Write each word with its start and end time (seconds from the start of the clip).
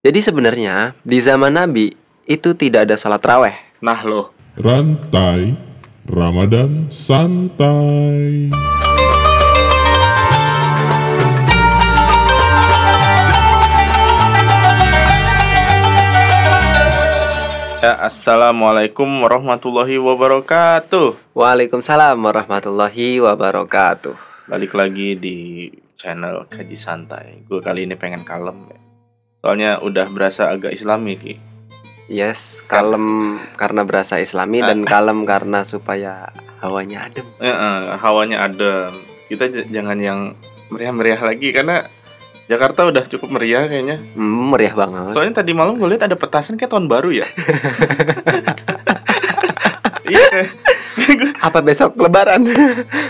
Jadi 0.00 0.24
sebenarnya 0.24 0.96
di 1.04 1.20
zaman 1.20 1.60
Nabi 1.60 1.92
itu 2.24 2.56
tidak 2.56 2.88
ada 2.88 2.96
salat 2.96 3.20
raweh. 3.20 3.52
Nah 3.84 4.00
loh, 4.00 4.32
Rantai 4.56 5.52
Ramadan 6.08 6.88
Santai. 6.88 8.48
ya 17.84 18.00
assalamualaikum 18.00 19.04
warahmatullahi 19.04 20.00
wabarakatuh. 20.00 21.36
Waalaikumsalam 21.36 22.16
warahmatullahi 22.16 23.20
wabarakatuh. 23.20 24.16
Balik 24.48 24.72
lagi 24.72 25.20
di 25.20 25.68
channel 26.00 26.48
kaji 26.48 26.76
santai. 26.80 27.44
Gue 27.44 27.60
kali 27.60 27.84
ini 27.84 28.00
pengen 28.00 28.24
kalem. 28.24 28.64
ya. 28.72 28.89
Soalnya 29.40 29.80
udah 29.80 30.06
berasa 30.06 30.52
agak 30.52 30.70
islami 30.70 31.16
ki. 31.16 31.34
Yes, 32.06 32.60
kalem 32.62 33.38
karena 33.54 33.86
berasa 33.86 34.18
islami 34.18 34.60
dan 34.60 34.82
kalem 34.84 35.22
karena 35.22 35.62
supaya 35.62 36.28
hawanya 36.58 37.06
adem. 37.06 37.24
Eh, 37.38 37.46
eh, 37.46 37.80
hawanya 37.96 38.44
adem. 38.44 38.90
Kita 39.30 39.46
jangan 39.64 39.96
yang 39.96 40.34
meriah-meriah 40.68 41.22
lagi 41.22 41.48
karena 41.50 41.86
Jakarta 42.50 42.82
udah 42.84 43.06
cukup 43.06 43.30
meriah 43.30 43.64
kayaknya. 43.64 43.96
Hmm, 44.12 44.50
meriah 44.50 44.74
banget. 44.74 45.14
Soalnya 45.14 45.38
tadi 45.38 45.54
malam 45.54 45.78
gue 45.78 45.86
lihat 45.86 46.04
ada 46.04 46.18
petasan 46.18 46.58
kayak 46.58 46.68
tahun 46.68 46.90
baru 46.90 47.10
ya. 47.14 47.26
Iya, 50.10 50.26
kayak- 50.26 51.38
Apa 51.46 51.62
besok 51.62 51.94
lebaran? 51.94 52.42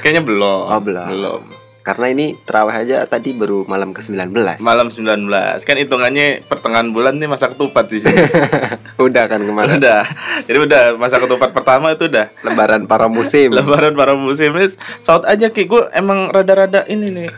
kayaknya 0.04 0.20
belum. 0.20 0.68
Oh, 0.68 0.80
belum. 0.84 1.06
Belum. 1.08 1.42
Karena 1.80 2.12
ini 2.12 2.36
terawih 2.44 2.76
aja 2.76 3.08
tadi 3.08 3.32
baru 3.32 3.64
malam 3.64 3.96
ke-19. 3.96 4.36
Malam 4.60 4.92
19. 4.92 5.24
Kan 5.64 5.76
hitungannya 5.80 6.44
pertengahan 6.44 6.92
bulan 6.92 7.16
nih 7.16 7.24
masa 7.24 7.48
ketupat 7.48 7.88
di 7.88 8.04
sini. 8.04 8.20
Udah 9.00 9.24
kan 9.24 9.40
kemarin. 9.40 9.80
udah. 9.80 10.04
Jadi 10.44 10.58
udah 10.60 10.82
masa 11.00 11.16
ketupat 11.16 11.56
pertama 11.56 11.96
itu 11.96 12.04
udah. 12.04 12.28
Lebaran 12.44 12.84
para 12.84 13.08
musim. 13.08 13.48
Lebaran 13.56 13.96
para 13.96 14.12
musim 14.12 14.52
Saut 15.00 15.24
aja 15.24 15.48
Ki 15.48 15.64
Gue 15.64 15.88
emang 15.96 16.28
rada-rada 16.28 16.84
ini 16.84 17.08
nih 17.08 17.30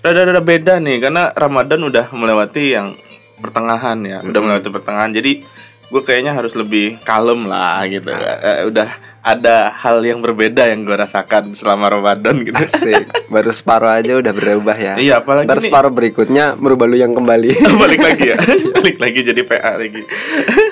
Rada-rada 0.00 0.40
beda 0.40 0.80
nih 0.80 1.04
Karena 1.04 1.36
Ramadan 1.36 1.84
udah 1.84 2.08
melewati 2.16 2.64
yang 2.72 2.96
pertengahan 3.36 4.00
ya 4.08 4.18
Udah 4.24 4.40
melewati 4.40 4.72
pertengahan 4.72 5.12
Jadi 5.12 5.44
gue 5.86 6.02
kayaknya 6.02 6.32
harus 6.32 6.56
lebih 6.56 6.96
kalem 7.04 7.44
lah 7.44 7.84
gitu 7.84 8.08
Eh, 8.08 8.64
Udah 8.64 8.88
ada 9.26 9.74
hal 9.74 9.98
yang 10.06 10.22
berbeda 10.22 10.70
yang 10.70 10.86
gue 10.86 10.94
rasakan 10.94 11.50
selama 11.50 11.90
Ramadan 11.90 12.46
gitu 12.46 12.54
Asik. 12.54 13.10
Baru 13.26 13.50
separuh 13.50 13.90
aja 13.90 14.22
udah 14.22 14.30
berubah 14.30 14.78
ya. 14.78 14.94
Iya 14.94 15.18
apalagi 15.18 15.50
Ntar 15.50 15.58
nih 15.58 15.66
separuh 15.66 15.90
berikutnya 15.90 16.54
merubah 16.54 16.86
lu 16.86 16.94
yang 16.94 17.10
kembali. 17.10 17.50
balik 17.82 18.00
lagi 18.06 18.24
ya 18.30 18.38
balik 18.78 18.98
lagi 19.02 19.20
jadi 19.26 19.42
PA 19.42 19.72
lagi 19.82 20.02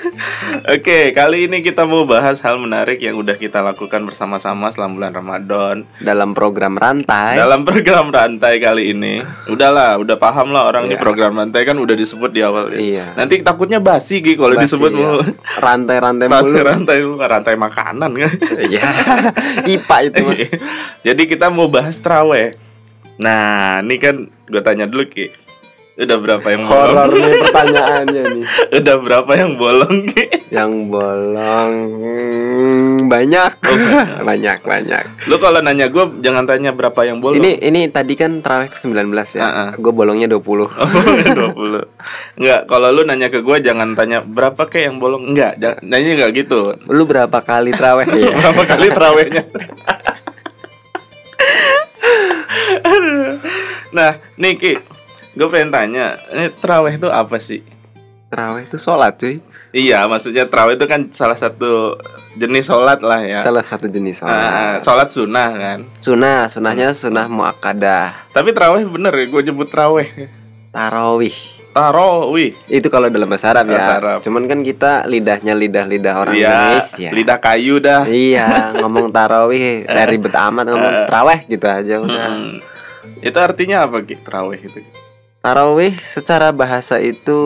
Oke 0.73 1.11
kali 1.11 1.45
ini 1.45 1.59
kita 1.59 1.83
mau 1.83 2.03
bahas 2.03 2.39
hal 2.39 2.57
menarik 2.57 2.97
yang 2.97 3.15
udah 3.15 3.33
kita 3.33 3.59
lakukan 3.59 4.03
bersama-sama 4.03 4.69
selama 4.69 4.93
bulan 4.95 5.13
Ramadan 5.13 5.75
Dalam 5.97 6.31
program 6.31 6.75
rantai. 6.75 7.35
Dalam 7.35 7.63
program 7.63 8.09
rantai 8.09 8.57
kali 8.57 8.91
ini 8.91 9.21
Udahlah, 9.45 9.97
udah 9.97 10.15
paham 10.15 10.49
lah 10.49 10.67
orang 10.67 10.85
di 10.85 10.95
Iya. 10.95 11.01
program 11.01 11.33
rantai 11.35 11.61
kan 11.63 11.75
udah 11.75 11.95
disebut 11.95 12.29
di 12.29 12.41
awal 12.41 12.71
ya. 12.71 12.79
Iya. 12.79 13.05
Nanti 13.15 13.41
takutnya 13.41 13.79
basi 13.79 14.19
Gi 14.19 14.33
kalau 14.33 14.55
disebut 14.55 14.91
ya. 14.91 14.97
mulu 14.97 15.19
rantai-rantai 15.57 16.25
mulu. 16.25 16.37
Rantai-rantai 16.55 16.97
lu 17.01 17.11
rantai 17.15 17.55
makanan 17.55 18.11
kan 18.11 18.31
Iya. 18.61 18.83
IPA 19.75 19.97
itu 20.05 20.19
mah. 20.21 20.37
Jadi 21.03 21.21
kita 21.25 21.47
mau 21.49 21.67
bahas 21.67 21.97
traweh 21.97 22.51
Nah, 23.15 23.79
ini 23.79 23.95
kan 23.95 24.27
gue 24.27 24.59
tanya 24.59 24.83
dulu 24.85 25.07
Ki 25.07 25.31
Udah 25.95 26.19
berapa 26.19 26.43
yang 26.51 26.67
Horor 26.67 27.07
bolong? 27.07 27.23
nih 27.23 27.33
pertanyaannya 27.39 28.23
nih. 28.35 28.45
Udah 28.83 28.95
berapa 28.99 29.31
yang 29.31 29.51
bolong? 29.55 29.97
Yang 30.51 30.71
bolong 30.91 31.73
hmm, 32.03 33.07
banyak. 33.07 33.51
Oh, 33.63 33.79
banyak 34.27 34.59
banyak. 34.75 35.03
Lu 35.31 35.39
kalau 35.39 35.63
nanya 35.63 35.87
gue 35.87 36.19
jangan 36.19 36.43
tanya 36.43 36.75
berapa 36.75 36.99
yang 37.07 37.23
bolong 37.23 37.39
Ini 37.39 37.63
ini 37.63 37.87
tadi 37.87 38.19
kan 38.19 38.43
terawih 38.43 38.67
ke-19 38.75 39.07
ya. 39.39 39.47
Ah, 39.47 39.47
ah. 39.47 39.69
Gue 39.79 39.95
bolongnya 39.95 40.27
20. 40.27 40.43
Oh, 40.43 40.67
20 40.67 42.43
Enggak, 42.43 42.61
kalau 42.71 42.91
lu 42.91 43.07
nanya 43.07 43.31
ke 43.31 43.39
gue 43.39 43.57
jangan 43.63 43.95
tanya 43.95 44.19
berapa 44.19 44.67
kayak 44.67 44.91
yang 44.91 44.97
bolong 44.99 45.31
Enggak, 45.31 45.55
nanya 45.79 46.11
enggak 46.11 46.31
gitu 46.43 46.75
Lu 46.91 47.07
berapa 47.07 47.39
kali 47.39 47.71
terawih 47.71 48.11
ya? 48.11 48.35
Berapa 48.35 48.63
kali 48.67 48.87
terawihnya 48.91 49.43
Nah, 53.95 54.19
nih 54.35 54.59
Ki 54.59 54.75
Gue 55.35 55.47
pengen 55.47 55.69
tanya 55.69 56.15
Ini 56.31 56.47
terawih 56.51 56.95
itu 56.95 57.07
apa 57.07 57.35
sih? 57.37 57.59
Terawih 58.25 58.63
itu 58.63 58.75
sholat 58.75 59.15
cuy. 59.15 59.37
Iya, 59.69 60.07
maksudnya 60.07 60.47
terawih 60.47 60.79
itu 60.79 60.87
kan 60.87 61.11
salah 61.11 61.35
satu 61.35 61.99
jenis 62.33 62.63
sholat 62.63 63.03
lah 63.03 63.19
ya 63.19 63.35
Salah 63.37 63.59
satu 63.61 63.85
jenis 63.85 64.23
sholat. 64.23 64.31
Ah, 64.31 64.75
Sholat 64.79 65.11
sunnah 65.11 65.49
kan 65.51 65.79
Sunnah, 65.99 66.47
sunnahnya 66.47 66.95
sunnah 66.95 67.27
muakkadah. 67.27 68.31
Tapi 68.31 68.49
terawih 68.49 68.87
bener 68.87 69.11
ya, 69.11 69.25
gue 69.25 69.41
nyebut 69.43 69.67
terawih 69.67 70.07
Tarawih. 70.71 71.35
Tarawih 71.71 72.55
Itu 72.65 72.87
kalau 72.87 73.11
dalam 73.11 73.27
bahasa 73.27 73.51
Arab 73.51 73.67
ya. 73.67 73.75
Bahasa 73.75 73.93
Arab. 73.99 74.17
Cuman 74.23 74.47
kan 74.47 74.63
kita 74.63 75.03
lidahnya 75.05 75.51
lidah-lidah 75.51 76.13
orang 76.15 76.35
Iya, 76.35 76.47
Indonesia. 76.71 77.09
lidah 77.11 77.37
kayu 77.37 77.75
dah 77.79 78.07
Iya, 78.07 78.47
ngomong 78.79 79.11
tarawih 79.11 79.83
dari 79.83 80.15
ribet 80.15 80.31
amat 80.33 80.71
ngomong 80.71 80.93
terawih 81.05 81.39
gitu 81.45 81.67
aja 81.67 81.95
udah. 81.99 82.27
Hmm. 82.31 82.63
Itu 83.19 83.37
artinya 83.39 83.83
apa 83.83 83.99
Ki, 84.01 84.15
terawih 84.15 84.59
itu? 84.59 84.79
Tarawih 85.45 85.93
secara 86.01 86.49
bahasa 86.49 86.97
itu 86.97 87.37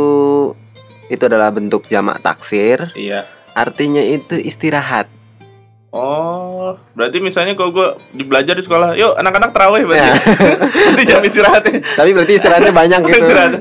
itu 1.11 1.23
adalah 1.27 1.51
bentuk 1.51 1.83
jamak 1.91 2.23
taksir, 2.23 2.95
Iya 2.95 3.27
artinya 3.59 3.99
itu 3.99 4.39
istirahat. 4.39 5.11
Oh, 5.89 6.77
berarti 6.93 7.17
misalnya 7.17 7.57
kalau 7.57 7.73
gue 7.73 7.87
di 8.13 8.21
belajar 8.21 8.53
di 8.53 8.61
sekolah, 8.61 8.93
yuk 8.93 9.17
anak-anak 9.17 9.49
terawih 9.57 9.89
berarti. 9.89 10.05
Ya. 10.05 10.13
Nanti 10.93 11.03
jam 11.09 11.21
istirahatnya. 11.25 11.81
Tapi 11.97 12.09
berarti 12.13 12.33
istirahatnya 12.37 12.73
banyak 12.77 12.99
gitu. 13.09 13.25
Istirahat. 13.25 13.53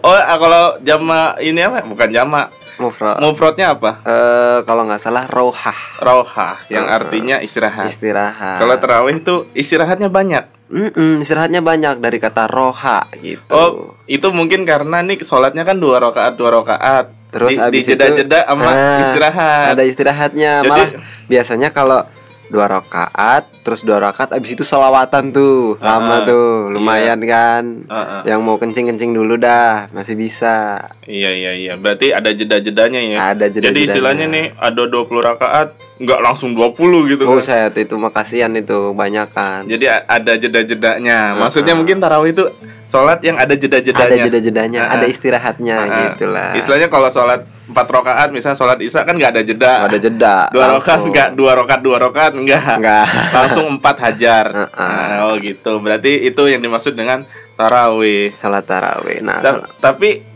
Oh, 0.00 0.16
kalau 0.16 0.80
jama 0.80 1.36
ini 1.44 1.60
apa? 1.60 1.84
Bukan 1.84 2.08
jama. 2.08 2.48
Mufrad. 2.76 3.22
Mufradnya 3.22 3.72
apa? 3.72 4.02
Eh, 4.02 4.58
kalau 4.66 4.82
nggak 4.82 4.98
salah 4.98 5.24
rohah 5.30 5.78
Rauhah, 5.98 6.66
yang 6.66 6.86
Ah. 6.86 6.98
artinya 6.98 7.38
istirahat. 7.38 7.86
istirahat. 7.86 8.58
Kalau 8.58 8.74
terawih 8.76 9.14
itu 9.18 9.46
istirahatnya 9.54 10.10
banyak. 10.10 10.44
Mm-mm, 10.64 11.22
istirahatnya 11.22 11.60
banyak 11.60 12.02
dari 12.02 12.18
kata 12.18 12.50
roha 12.50 13.06
gitu. 13.20 13.52
Oh, 13.52 13.94
itu 14.06 14.26
mungkin 14.34 14.66
karena 14.66 15.04
nih 15.04 15.22
sholatnya 15.22 15.62
kan 15.62 15.78
dua 15.78 16.02
rakaat 16.02 16.34
dua 16.34 16.50
rakaat. 16.50 17.14
Terus 17.30 17.54
di, 17.54 17.62
abis 17.62 17.82
di 17.84 17.94
jeda-jeda 17.94 18.38
itu, 18.42 18.48
sama 18.50 18.64
ah, 18.66 18.98
istirahat. 19.02 19.66
Ada 19.74 19.82
istirahatnya. 19.84 20.52
Jadi- 20.62 20.70
Malah 20.70 20.90
biasanya 21.26 21.68
kalau 21.70 22.00
dua 22.46 22.68
rakaat, 22.68 23.48
terus 23.60 23.80
dua 23.80 23.98
rakaat, 23.98 24.32
abis 24.32 24.52
itu 24.52 24.62
solawatan 24.62 25.30
tuh, 25.30 25.76
lama 25.78 26.20
Ah, 26.20 26.24
tuh, 26.24 26.68
lumayan 26.68 27.20
kan. 27.20 27.64
Ah, 27.86 27.96
ah. 27.96 28.22
Yang 28.22 28.40
mau 28.40 28.56
kencing 28.56 28.86
kencing 28.86 29.10
dulu 29.10 29.34
dah, 29.34 29.88
masih 29.90 30.14
bisa. 30.14 30.88
Iya 31.02 31.30
iya 31.30 31.52
iya. 31.52 31.72
Berarti 31.74 32.10
ada 32.10 32.30
jeda-jedanya 32.30 33.00
ya. 33.00 33.18
Ada 33.30 33.48
Jadi 33.48 33.60
jeda-jedanya. 33.62 33.84
istilahnya 33.86 34.26
nih 34.28 34.46
ada 34.54 34.82
20 34.84 35.20
rakaat 35.20 35.68
nggak 35.94 36.20
langsung 36.20 36.50
20 36.52 36.74
gitu 37.06 37.22
Oh 37.22 37.38
kan. 37.38 37.44
saya 37.44 37.66
itu 37.70 37.94
mah 37.94 38.10
kasihan 38.10 38.50
itu 38.50 38.90
banyak 38.92 39.30
kan. 39.30 39.62
Jadi 39.62 39.86
ada 39.86 40.32
jeda-jedanya. 40.34 41.38
Maksudnya 41.38 41.72
mungkin 41.72 42.02
tarawih 42.02 42.34
itu 42.34 42.50
sholat 42.82 43.22
yang 43.22 43.38
ada 43.38 43.54
jeda-jedanya. 43.54 44.02
Ada 44.04 44.16
jeda-jedanya, 44.20 44.80
Ah, 44.82 44.98
ada 44.98 45.06
ah. 45.06 45.08
istirahatnya 45.08 45.76
Ah, 45.76 45.86
ah. 45.86 45.98
gitulah. 46.10 46.50
Istilahnya 46.52 46.88
kalau 46.90 47.06
sholat 47.08 47.46
4 47.64 47.78
rakaat, 47.78 48.28
misalnya 48.28 48.58
sholat 48.58 48.78
isya 48.78 49.06
kan 49.06 49.14
nggak 49.14 49.32
ada 49.32 49.42
jeda. 49.42 49.72
Nggak 49.78 49.88
ada 49.88 50.00
jeda. 50.00 50.36
Dua 50.50 50.64
rakaat 50.68 50.82
langsung. 50.90 51.06
enggak, 51.06 51.28
dua 51.32 51.50
rakaat 51.54 51.80
dua 51.80 51.96
rakaat 52.02 52.32
enggak. 52.34 52.64
Enggak. 52.74 53.06
Langsung 53.38 53.66
empat 53.70 53.96
hajar. 54.00 54.46
Ah, 54.50 54.68
ah. 54.74 54.90
Nah, 54.90 55.18
oh 55.24 55.34
gitu. 55.38 55.72
Berarti 55.78 56.10
itu 56.20 56.42
yang 56.44 56.58
dimaksud 56.58 56.92
dengan 56.92 57.22
tarawih. 57.54 58.34
Salat 58.34 58.66
tarawih. 58.66 59.22
Nah, 59.22 59.38
Ta- 59.38 59.62
tapi 59.80 60.26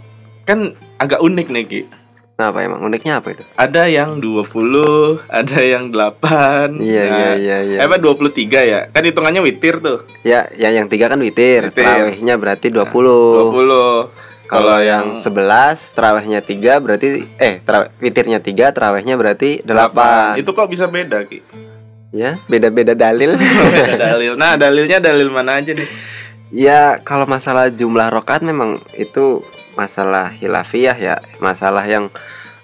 kan 0.46 0.70
agak 0.96 1.18
unik 1.18 1.46
nih 1.50 1.64
Ki. 1.66 1.80
Nah, 2.38 2.54
apa 2.54 2.62
emang 2.62 2.86
uniknya 2.86 3.18
apa 3.18 3.34
itu? 3.34 3.42
Ada 3.58 3.90
yang 3.90 4.22
20, 4.22 4.46
ada 5.26 5.58
yang 5.58 5.90
8. 5.90 6.78
Iya, 6.78 7.02
iya, 7.02 7.30
iya, 7.34 7.58
iya. 7.66 7.78
Eh, 7.82 7.86
apa 7.90 7.98
23 7.98 8.62
ya? 8.62 8.86
Kan 8.94 9.02
hitungannya 9.02 9.42
witir 9.42 9.82
tuh. 9.82 10.06
Ya, 10.22 10.46
ya 10.54 10.70
yang 10.70 10.86
tiga 10.86 11.10
kan 11.10 11.18
witir, 11.18 11.66
Witir. 11.66 11.82
terawihnya 11.82 12.38
berarti 12.38 12.70
20. 12.70 12.94
20. 13.50 14.46
Kalau 14.46 14.78
yang 14.78 15.18
11 15.18 15.90
terawihnya 15.98 16.38
3 16.38 16.78
berarti 16.78 17.26
eh 17.42 17.58
terawih, 17.58 17.90
witirnya 17.98 18.38
3 18.38 18.70
terawihnya 18.70 19.18
berarti 19.18 19.66
8. 19.66 20.38
Itu 20.38 20.54
kok 20.54 20.70
bisa 20.70 20.86
beda, 20.86 21.26
Ki? 21.26 21.42
Ya, 22.14 22.38
beda-beda 22.46 22.94
dalil. 22.94 23.34
Beda 23.74 24.14
dalil. 24.14 24.38
Nah, 24.38 24.54
dalilnya 24.54 25.02
dalil 25.02 25.26
mana 25.26 25.58
aja 25.58 25.74
nih? 25.74 25.90
ya, 26.54 27.02
kalau 27.02 27.26
masalah 27.26 27.68
jumlah 27.68 28.14
rokat 28.14 28.46
memang 28.46 28.78
itu 28.94 29.42
masalah 29.78 30.28
hilafiyah 30.28 30.98
ya, 30.98 31.16
masalah 31.38 31.86
yang 31.86 32.10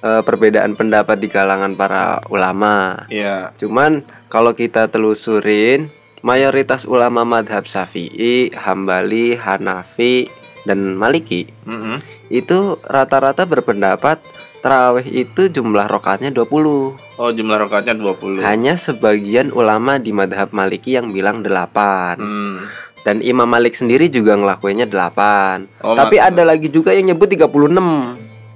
eh, 0.02 0.20
perbedaan 0.20 0.74
pendapat 0.74 1.16
di 1.16 1.30
kalangan 1.30 1.72
para 1.72 2.18
ulama. 2.26 3.06
Iya. 3.06 3.54
Cuman 3.54 4.02
kalau 4.26 4.52
kita 4.52 4.90
telusurin 4.90 5.86
mayoritas 6.20 6.82
ulama 6.84 7.22
madhab 7.22 7.62
Syafi'i, 7.62 8.50
Hambali, 8.50 9.38
Hanafi 9.38 10.26
dan 10.64 10.96
Maliki 10.96 11.44
Mm-mm. 11.62 12.00
itu 12.26 12.80
rata-rata 12.80 13.44
berpendapat 13.44 14.16
tarawih 14.58 15.04
itu 15.04 15.52
jumlah 15.52 15.84
rokaatnya 15.84 16.32
20 16.32 16.96
Oh, 17.14 17.30
jumlah 17.30 17.60
rakaatnya 17.60 17.94
20. 17.94 18.40
hanya 18.40 18.74
sebagian 18.74 19.52
ulama 19.52 20.00
di 20.00 20.10
madhab 20.10 20.50
Maliki 20.50 20.96
yang 20.96 21.12
bilang 21.12 21.44
8 21.44 22.16
Hmm. 22.16 22.64
Dan 23.04 23.20
Imam 23.20 23.44
Malik 23.44 23.72
sendiri 23.72 24.08
juga 24.08 24.34
ngelakuinnya 24.34 24.88
8 24.88 25.84
Oh, 25.84 25.92
tapi 25.94 26.16
ada 26.16 26.42
lagi 26.42 26.66
juga 26.66 26.90
yang 26.90 27.06
nyebut 27.06 27.28
36 27.28 27.52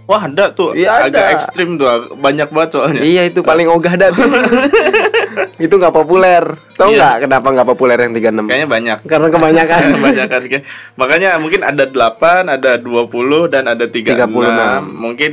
Wah, 0.08 0.24
ada 0.24 0.48
tuh. 0.48 0.72
Iya, 0.72 1.04
Agak 1.04 1.20
ada. 1.20 1.36
ekstrim 1.36 1.76
tuh. 1.76 2.16
Banyak 2.16 2.48
banget 2.48 2.70
soalnya. 2.72 3.04
iya 3.04 3.28
itu 3.28 3.44
paling 3.44 3.68
ogah 3.68 3.92
dah 3.92 4.08
tuh 4.08 4.24
itu 5.60 5.68
nggak 5.70 5.92
populer 5.92 6.40
tau 6.74 6.88
Iya. 6.88 6.96
nggak 6.96 7.14
kenapa 7.28 7.46
nggak 7.52 7.68
populer 7.68 7.98
yang 8.00 8.12
36 8.12 8.48
Kayaknya 8.48 8.68
banyak. 8.68 8.98
karena 9.04 9.28
kebanyakan 9.28 9.80
Kebanyakan 9.94 10.40
Makanya 10.96 11.30
mungkin 11.36 11.60
ada 11.60 11.84
8, 11.84 12.48
ada 12.48 12.72
20 12.80 13.52
dan 13.52 13.68
ada 13.68 13.84
36. 13.84 14.16
36. 14.16 14.96
Mungkin 14.96 15.30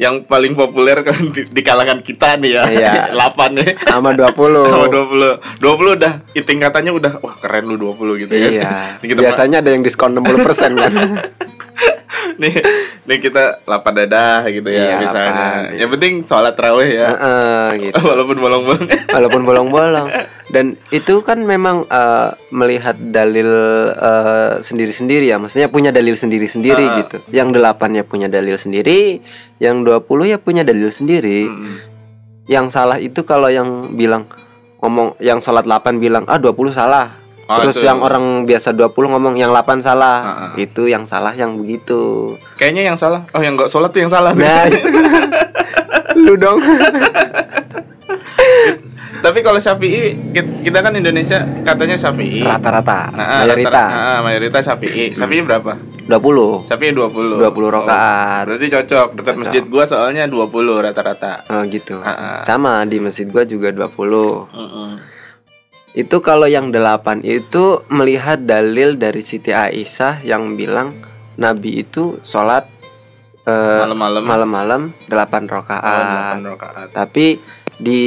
yang 0.00 0.24
paling 0.24 0.56
populer 0.56 1.04
kan 1.04 1.20
di, 1.30 1.44
di 1.44 1.62
kalangan 1.62 2.00
kita 2.00 2.40
nih 2.40 2.50
ya. 2.56 2.62
Iya. 2.68 2.92
8 3.36 3.58
nih. 3.58 3.70
sama 3.84 4.16
20 4.16 4.32
Sama 4.72 4.86
20. 4.88 5.60
20 5.60 5.98
udah 6.00 6.12
tingkatannya 6.32 6.92
udah 6.96 7.12
wah 7.20 7.36
keren 7.36 7.68
lu 7.68 7.76
20 7.76 8.24
gitu 8.26 8.32
ya. 8.32 8.48
Iya. 8.48 8.72
Biasanya 9.04 9.60
ada 9.60 9.70
yang 9.70 9.84
diskon 9.84 10.16
60% 10.16 10.80
kan. 10.80 10.92
nih 12.34 12.54
nih 13.02 13.18
kita 13.18 13.42
lapar 13.64 13.92
dadah 13.92 14.44
gitu 14.46 14.66
ya 14.66 14.84
Iya, 14.84 14.96
misalnya. 14.98 15.30
lapar. 15.30 15.62
Yang 15.74 15.90
penting 15.90 16.12
sholat 16.22 16.52
tarawih 16.52 16.90
ya. 16.90 17.06
Heeh, 17.08 17.64
gitu. 17.88 17.98
Walaupun 17.98 18.36
bolong-bolong. 18.36 18.86
Walaupun 19.08 19.42
bolong-bolong. 19.42 20.08
Dan 20.48 20.66
itu 20.88 21.20
kan 21.20 21.40
memang 21.40 21.84
eh, 21.84 22.28
melihat 22.50 22.94
dalil 22.96 23.48
eh, 23.90 24.52
sendiri-sendiri 24.58 25.26
ya. 25.26 25.36
Maksudnya 25.36 25.66
punya 25.66 25.90
dalil 25.90 26.14
sendiri-sendiri 26.14 26.84
Ah. 26.84 26.96
gitu. 27.00 27.16
Yang 27.28 27.48
delapannya 27.56 28.02
punya 28.02 28.26
dalil 28.26 28.54
sendiri, 28.54 29.18
yang 29.56 29.82
20 29.82 29.98
ya 30.26 30.36
punya 30.36 30.62
dalil 30.62 30.88
sendiri. 30.88 31.46
Mm-mm. 31.46 31.74
Yang 32.44 32.66
salah 32.70 32.98
itu 32.98 33.22
kalau 33.22 33.46
yang 33.46 33.92
bilang 33.92 34.26
ngomong 34.78 35.14
yang 35.18 35.38
sholat 35.38 35.62
8 35.62 35.96
bilang 35.96 36.26
ah 36.26 36.36
20 36.36 36.52
salah. 36.70 37.21
Oh, 37.44 37.58
Terus 37.60 37.76
itu. 37.76 37.84
yang 37.84 37.98
orang 37.98 38.24
biasa 38.42 38.70
20 38.70 38.88
ngomong 39.12 39.34
yang 39.34 39.50
8 39.50 39.78
salah. 39.78 40.18
Ah, 40.18 40.30
ah. 40.48 40.52
Itu 40.54 40.86
yang 40.86 41.02
salah 41.02 41.32
yang 41.32 41.54
begitu. 41.54 42.34
Kayaknya 42.54 42.82
yang 42.88 42.96
salah. 42.96 43.26
Oh, 43.30 43.38
yang 43.38 43.54
nggak 43.54 43.68
sholat 43.68 43.90
tuh 43.90 44.00
yang 44.00 44.08
salah. 44.08 44.32
Nah, 44.32 44.70
lu 46.24 46.34
dong. 46.34 46.62
Tapi 49.22 49.38
kalau 49.38 49.54
Syafi'i 49.56 50.18
kit- 50.32 50.66
kita 50.66 50.82
kan 50.82 50.90
Indonesia 50.92 51.38
katanya 51.62 51.94
Syafi'i. 51.94 52.42
Rata-rata, 52.42 53.06
Nah, 53.12 53.46
mayoritas. 53.46 53.70
rata- 53.70 53.94
ah, 53.94 54.20
mayoritas 54.20 54.62
Syafi'i. 54.64 55.14
Syafi'i 55.14 55.40
berapa? 55.40 55.78
20. 56.02 56.66
Syafi'i 56.66 56.90
20. 56.90 57.38
20 57.38 57.70
rakaat. 57.70 58.42
Oh, 58.42 58.46
berarti 58.50 58.66
cocok 58.68 59.08
dekat 59.14 59.22
Cocok. 59.28 59.38
masjid 59.38 59.62
gua 59.64 59.84
soalnya 59.86 60.26
20 60.26 60.42
rata-rata. 60.80 61.46
Oh 61.48 61.62
gitu. 61.64 62.02
Ah. 62.02 62.42
Sama 62.42 62.82
di 62.82 62.98
masjid 62.98 63.22
gua 63.24 63.46
juga 63.46 63.70
20. 63.70 64.50
Heeh. 64.50 64.90
Itu 65.92 66.24
kalau 66.24 66.48
yang 66.48 66.72
8 66.72 67.20
itu 67.20 67.84
melihat 67.92 68.40
dalil 68.40 68.96
dari 68.96 69.20
Siti 69.20 69.52
Aisyah 69.52 70.24
yang 70.24 70.56
bilang 70.56 70.96
Nabi 71.36 71.84
itu 71.84 72.16
sholat 72.24 72.64
eh, 73.44 73.80
Malam-malam. 73.84 74.22
malam-malam 74.24 74.82
8 75.12 75.12
Oh, 75.12 75.60
rakaat. 75.60 76.36
8 76.40 76.48
rakaat. 76.56 76.88
Tapi 76.96 77.36
di 77.76 78.02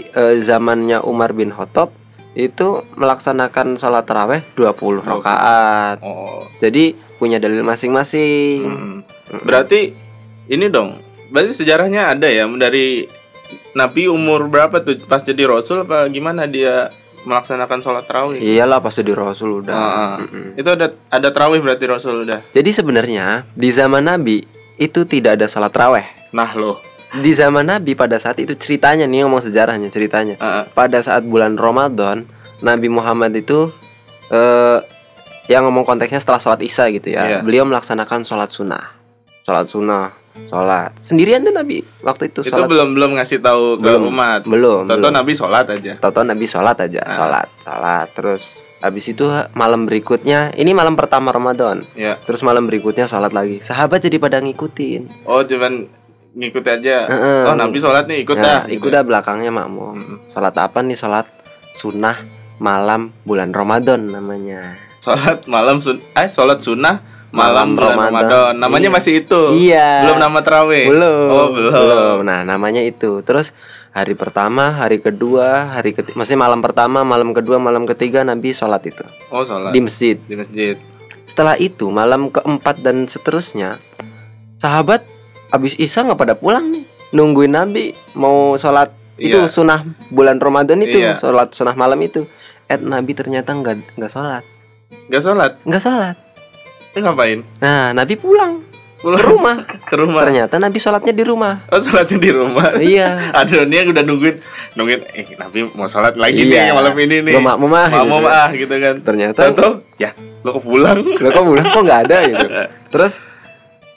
eh, 0.00 0.36
zamannya 0.40 1.04
Umar 1.04 1.36
bin 1.36 1.52
Khattab 1.52 1.92
itu 2.36 2.84
melaksanakan 2.96 3.76
sholat 3.76 4.04
taraweh 4.08 4.40
20 4.56 5.04
rakaat. 5.04 6.00
Oh. 6.00 6.40
Jadi 6.60 6.96
punya 7.16 7.36
dalil 7.36 7.64
masing-masing. 7.64 8.64
Mm. 8.64 8.98
Berarti 9.44 9.92
ini 10.48 10.68
dong. 10.68 10.92
Berarti 11.32 11.52
sejarahnya 11.52 12.16
ada 12.16 12.28
ya 12.28 12.48
dari 12.48 13.08
Nabi 13.72 14.08
umur 14.08 14.48
berapa 14.48 14.80
tuh 14.80 15.00
pas 15.04 15.20
jadi 15.20 15.44
rasul 15.48 15.84
apa 15.84 16.08
gimana 16.08 16.48
dia 16.48 16.88
melaksanakan 17.26 17.78
sholat 17.82 18.06
tarawih? 18.06 18.38
Iyalah 18.38 18.78
pas 18.78 18.94
di 18.94 19.12
Rasul 19.12 19.60
udah. 19.66 19.74
Ah, 19.74 19.84
ah. 19.84 20.14
Mm-mm. 20.22 20.54
Itu 20.54 20.70
ada 20.70 20.94
ada 21.10 21.28
tarawih 21.34 21.58
berarti 21.60 21.84
rasul 21.90 22.22
udah. 22.22 22.40
Jadi 22.54 22.70
sebenarnya 22.70 23.44
di 23.52 23.68
zaman 23.74 24.06
Nabi 24.06 24.46
itu 24.78 25.02
tidak 25.04 25.42
ada 25.42 25.50
sholat 25.50 25.74
raweh. 25.74 26.06
Nah 26.30 26.54
loh. 26.54 26.78
Di 27.18 27.34
zaman 27.34 27.66
Nabi 27.66 27.98
pada 27.98 28.18
saat 28.22 28.38
itu 28.38 28.54
ceritanya 28.54 29.04
nih 29.10 29.26
ngomong 29.26 29.42
sejarahnya 29.42 29.90
ceritanya. 29.90 30.38
Ah. 30.38 30.64
Pada 30.70 31.02
saat 31.02 31.26
bulan 31.26 31.58
Ramadan 31.58 32.24
Nabi 32.62 32.86
Muhammad 32.86 33.34
itu 33.34 33.68
eh 34.30 34.78
yang 35.46 35.62
ngomong 35.70 35.86
konteksnya 35.86 36.18
setelah 36.18 36.42
sholat 36.42 36.62
isya 36.62 36.90
gitu 36.94 37.10
ya. 37.14 37.22
Iya. 37.26 37.38
Beliau 37.42 37.66
melaksanakan 37.66 38.26
sholat 38.26 38.50
sunnah. 38.50 38.94
Sholat 39.46 39.70
sunnah, 39.70 40.10
sholat 40.46 40.92
sendirian 40.98 41.40
tuh 41.40 41.50
Nabi 41.50 41.80
waktu 42.00 42.28
itu 42.28 42.40
itu 42.40 42.50
sholat. 42.50 42.68
belum 42.68 42.88
belum 42.92 43.10
ngasih 43.14 43.38
tahu 43.38 43.76
ke 43.76 43.88
Belum. 43.88 44.08
umat. 44.08 44.40
belum. 44.44 44.82
Toto. 44.84 45.08
Nabi 45.08 45.32
sholat 45.32 45.66
aja. 45.66 45.92
Tahu-tahu 45.96 46.24
Nabi 46.24 46.44
sholat 46.44 46.76
aja, 46.78 47.00
Ah. 47.00 47.10
sholat, 47.10 47.48
sholat. 47.56 48.06
Terus 48.12 48.42
habis 48.78 49.04
itu 49.06 49.24
malam 49.52 49.84
berikutnya, 49.84 50.52
ini 50.52 50.70
malam 50.70 50.94
pertama 50.94 51.30
Ramadan. 51.30 51.82
Ya. 51.92 52.20
Terus 52.20 52.40
malam 52.40 52.64
berikutnya 52.64 53.04
sholat 53.04 53.30
lagi. 53.30 53.58
Sahabat 53.60 53.98
jadi 53.98 54.16
pada 54.16 54.38
ngikutin. 54.38 55.24
Oh 55.24 55.40
cuman 55.40 55.88
ngikut 56.32 56.64
aja. 56.64 57.06
Heeh. 57.06 57.42
oh 57.44 57.54
Nabi 57.54 57.78
sholat 57.78 58.04
nih 58.04 58.22
ikut 58.22 58.36
Nah, 58.36 58.44
dah. 58.44 58.60
ikut 58.68 58.86
dah 58.86 59.02
belakangnya 59.02 59.50
makmum. 59.50 59.96
Mm-mm. 59.96 60.18
Sholat 60.28 60.54
apa 60.54 60.78
nih? 60.78 60.94
Sholat 60.94 61.26
sunnah 61.70 62.16
malam 62.56 63.10
bulan 63.22 63.50
Ramadan 63.50 64.06
namanya. 64.06 64.76
Sholat 64.98 65.44
malam 65.46 65.78
sun 65.78 65.98
eh 66.12 66.26
sholat 66.26 66.60
sunnah 66.60 67.00
Malam 67.30 67.74
bulan 67.74 67.90
Ramadan. 67.90 68.10
Ramadan. 68.12 68.52
Namanya 68.56 68.88
Iya. 68.88 68.94
masih 68.94 69.12
itu. 69.18 69.40
Iya. 69.52 69.88
Belum 70.02 70.18
nama 70.18 70.38
terawih. 70.40 70.86
Belum. 70.88 71.28
Oh 71.28 71.46
belum. 71.50 72.16
Nah, 72.22 72.40
namanya 72.42 72.80
itu. 72.80 73.20
Terus 73.20 73.50
hari 73.90 74.12
pertama, 74.12 74.70
hari 74.70 74.98
kedua, 74.98 75.72
hari 75.72 75.90
ketiga, 75.90 76.14
masih 76.14 76.34
malam 76.34 76.60
pertama, 76.60 77.02
malam 77.02 77.32
kedua, 77.32 77.56
malam 77.56 77.84
ketiga 77.84 78.22
Nabi 78.22 78.52
sholat 78.52 78.84
itu 78.84 79.02
Oh 79.28 79.40
sholat 79.40 79.70
di 79.70 79.80
masjid. 79.80 80.16
di 80.20 80.34
masjid. 80.34 80.76
Setelah 81.24 81.56
itu 81.56 81.88
malam 81.88 82.28
keempat 82.28 82.80
dan 82.80 83.04
seterusnya 83.04 83.80
sahabat 84.56 85.02
abis 85.48 85.76
isya 85.76 86.02
nggak 86.02 86.16
pada 86.16 86.34
pulang 86.34 86.70
nih 86.70 86.84
nungguin 87.10 87.50
Nabi 87.50 87.84
mau 88.12 88.54
sholat 88.54 88.88
itu 89.16 89.36
Iya. 89.38 89.48
sunnah 89.48 89.80
bulan 90.08 90.36
Ramadan 90.36 90.80
itu 90.80 90.96
Iya. 90.96 91.16
sholat 91.16 91.52
sunnah 91.52 91.72
malam 91.72 91.96
itu 91.98 92.24
eh 92.64 92.76
Nabi 92.76 93.12
ternyata 93.12 93.50
nggak 93.50 93.96
nggak 93.96 94.08
sholat 94.08 94.44
Gak 95.06 95.22
sholat. 95.22 95.52
nggak 95.62 95.78
sholat 95.78 96.16
Itu 96.96 97.04
ngapain? 97.04 97.44
nah 97.60 97.92
Nabi 97.92 98.16
pulang 98.16 98.64
Pulang 98.96 99.20
ke 99.20 99.28
rumah 99.28 99.56
ke 99.92 99.94
rumah. 99.94 100.24
ternyata 100.24 100.56
Nabi 100.56 100.80
sholatnya 100.80 101.12
di 101.12 101.20
rumah 101.20 101.60
Oh 101.68 101.76
sholatnya 101.76 102.16
di 102.16 102.30
rumah. 102.32 102.72
iya 102.82 103.20
Aduh 103.38 103.68
dia 103.68 103.84
udah 103.84 104.00
nungguin 104.00 104.40
nungguin 104.72 105.00
eh 105.12 105.36
Nabi 105.36 105.68
mau 105.70 105.84
sholat 105.84 106.16
lagi 106.16 106.40
Iya. 106.40 106.72
nih 106.72 106.72
malam 106.72 106.94
ini 106.96 107.16
nih. 107.20 107.32
Gua 107.36 107.44
makmum 107.46 107.70
ah, 107.70 107.88
Makmum 107.92 108.18
gitu. 108.18 108.32
ah 108.32 108.48
gitu 108.50 108.74
kan. 108.74 108.94
ternyata 109.04 109.40
Tahu 109.52 109.72
ya 109.94 110.10
lo 110.40 110.56
kok 110.56 110.64
pulang. 110.64 110.98
Loh 111.04 111.30
kok 111.30 111.44
pulang 111.44 111.66
kok 111.66 111.82
nggak 111.82 112.00
ada 112.02 112.16
gitu 112.24 112.46
terus 112.88 113.12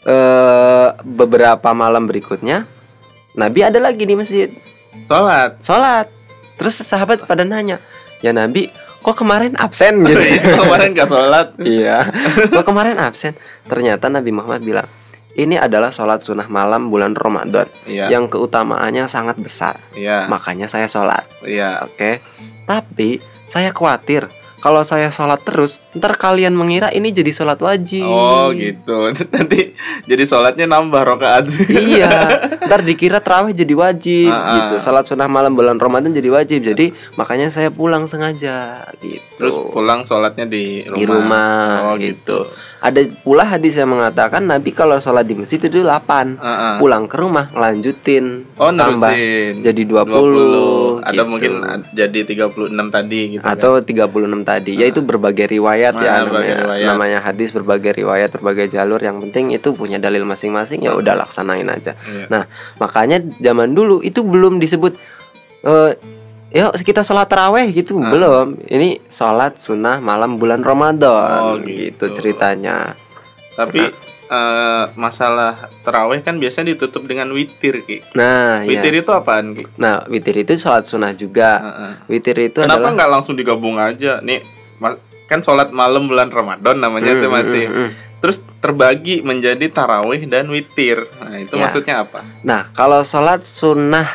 eh 0.01 0.87
beberapa 1.01 1.69
malam 1.71 2.03
berikutnya 2.03 2.67
Nabi 3.33 3.59
ada 3.61 3.79
lagi 3.79 4.03
di 4.03 4.15
masjid 4.15 4.51
Sholat. 5.05 5.59
sholat 5.59 6.07
terus 6.55 6.75
sahabat 6.77 7.23
pada 7.23 7.41
nanya 7.41 7.79
ya 8.19 8.31
Nabi 8.31 8.67
kok 8.99 9.15
kemarin 9.15 9.55
absen 9.55 10.03
gitu 10.03 10.19
Kemarin 10.55 10.91
gak 10.91 11.07
sholat. 11.07 11.47
iya 11.59 12.03
kok 12.47 12.63
kemarin 12.63 12.95
absen 12.95 13.33
ternyata 13.63 14.07
Nabi 14.07 14.29
Muhammad 14.29 14.59
bilang 14.59 14.87
ini 15.31 15.55
adalah 15.55 15.87
sholat 15.87 16.19
sunnah 16.19 16.47
malam 16.47 16.87
bulan 16.87 17.13
Ramadan 17.13 17.69
Iya. 17.85 18.09
yang 18.09 18.27
keutamaannya 18.27 19.05
sangat 19.05 19.37
besar 19.37 19.79
Iya. 19.93 20.27
makanya 20.27 20.67
saya 20.67 20.85
sholat 20.85 21.23
Iya. 21.41 21.83
oke 21.83 22.19
tapi 22.65 23.17
saya 23.45 23.71
khawatir 23.71 24.27
kalau 24.59 24.81
saya 24.81 25.07
sholat 25.07 25.39
terus 25.39 25.79
ntar 25.91 26.13
kalian 26.13 26.51
mengira 26.51 26.87
ini 26.89 27.09
jadi 27.09 27.29
sholat 27.29 27.57
wajib 27.57 28.03
Oh 28.03 28.51
gitu. 28.51 29.07
Nanti 29.33 29.71
jadi 30.03 30.23
sholatnya 30.23 30.65
nambah 30.65 31.01
rokaat. 31.01 31.47
iya 31.69 32.35
ntar 32.67 32.81
dikira 32.81 33.17
terawih 33.17 33.51
jadi 33.51 33.73
wajib 33.73 34.27
ah. 34.27 34.67
gitu 34.67 34.75
sholat 34.79 35.03
sunnah 35.03 35.25
malam 35.25 35.51
bulan 35.51 35.75
Ramadan 35.75 36.11
jadi 36.11 36.29
wajib 36.29 36.61
jadi 36.65 36.91
makanya 37.15 37.47
saya 37.47 37.69
pulang 37.69 38.05
sengaja 38.05 38.83
gitu 38.99 39.23
Terus 39.39 39.55
pulang 39.69 40.03
sholatnya 40.03 40.43
di 40.43 40.83
rumah. 40.83 40.93
di 40.93 41.03
rumah 41.03 41.61
Oh 41.81 41.95
gitu. 41.95 42.09
gitu. 42.09 42.39
Ada 42.77 42.99
pula 43.21 43.43
hadis 43.45 43.75
yang 43.75 43.89
mengatakan 43.89 44.39
Nabi 44.41 44.71
kalau 44.71 44.95
sholat 44.97 45.23
di 45.23 45.35
masjid 45.35 45.57
itu 45.57 45.79
8 45.79 46.39
Ah, 46.39 46.47
ah. 46.47 46.75
Pulang 46.77 47.05
ke 47.05 47.15
rumah 47.15 47.47
lanjutin 47.49 48.47
Oh 48.55 48.69
tambah 48.69 49.09
nerusin. 49.09 49.59
jadi 49.59 49.81
20, 49.83 50.03
20. 50.05 50.78
Ada 51.01 51.13
gitu. 51.15 51.23
mungkin 51.25 51.51
ad- 51.61 51.89
jadi 51.89 52.19
36 52.23 52.49
tadi 52.89 53.19
gitu 53.31 53.41
kan. 53.41 53.53
atau 53.53 53.71
36 53.77 54.09
tadi 54.43 54.71
yaitu 54.75 54.99
berbagai 54.99 55.47
riwayat 55.49 55.93
ya 55.95 56.11
Ah, 56.13 56.23
berbagai 56.23 56.31
namanya 56.49 56.55
riwayat. 56.63 56.87
namanya 56.87 57.19
hadis 57.21 57.49
berbagai 57.49 57.91
riwayat 57.95 58.29
berbagai 58.31 58.67
jalur 58.69 58.97
yang 58.97 59.19
penting 59.19 59.51
itu 59.51 59.71
punya 59.71 59.97
dalil 59.97 60.23
masing-masing 60.23 60.81
ya 60.81 60.93
udah 60.93 61.15
laksanain 61.15 61.65
aja 61.65 61.93
Iya. 61.99 62.25
nah 62.27 62.43
makanya 62.77 63.19
zaman 63.37 63.71
dulu 63.71 64.01
itu 64.01 64.21
belum 64.21 64.57
disebut 64.57 64.93
eh 65.61 65.93
Yuk 66.49 66.73
kita 66.79 67.01
sholat 67.01 67.25
taraweh 67.25 67.69
gitu 67.69 67.93
Ah. 67.95 68.09
belum 68.09 68.57
ini 68.65 68.97
sholat 69.05 69.53
sunnah 69.55 69.97
malam 69.99 70.33
bulan 70.33 70.59
Ramadan 70.59 71.39
Oh, 71.39 71.55
gitu. 71.61 72.09
gitu. 72.09 72.09
ceritanya 72.11 72.97
Tapi 73.53 73.85
eh, 74.29 74.83
masalah 74.93 75.53
terawih 75.81 76.21
kan 76.21 76.37
biasanya 76.37 76.71
ditutup 76.71 77.03
dengan 77.03 77.27
witir 77.29 77.81
Ki. 77.81 78.05
Nah, 78.13 78.61
ya. 78.61 78.69
Witir 78.69 78.93
itu 78.95 79.09
apaan 79.09 79.53
Ki? 79.53 79.65
Nah, 79.75 80.05
witir 80.05 80.37
itu 80.37 80.53
sholat 80.55 80.85
sunnah 80.85 81.11
juga. 81.11 81.57
Heeh. 81.59 81.93
Witir 82.07 82.37
itu 82.39 82.61
Kenapa 82.61 82.77
adalah 82.79 82.93
nggak 82.95 83.11
langsung 83.11 83.33
digabung 83.33 83.75
aja? 83.75 84.21
Nih 84.21 84.45
kan 85.25 85.41
sholat 85.41 85.69
malam 85.69 86.05
bulan 86.05 86.29
Ramadan 86.29 86.77
namanya 86.77 87.11
Hmm, 87.11 87.19
itu 87.19 87.27
masih. 87.27 87.65
hmm, 87.67 87.77
hmm. 87.79 87.89
Terus 88.19 88.37
terbagi 88.59 89.21
menjadi 89.21 89.65
tarawih 89.67 90.25
dan 90.25 90.45
witir. 90.47 91.07
Nah 91.17 91.35
itu 91.35 91.53
Ya. 91.53 91.61
maksudnya 91.63 91.95
apa? 92.01 92.19
Nah, 92.41 92.67
kalau 92.69 93.01
sholat 93.01 93.41
sunnah 93.41 94.09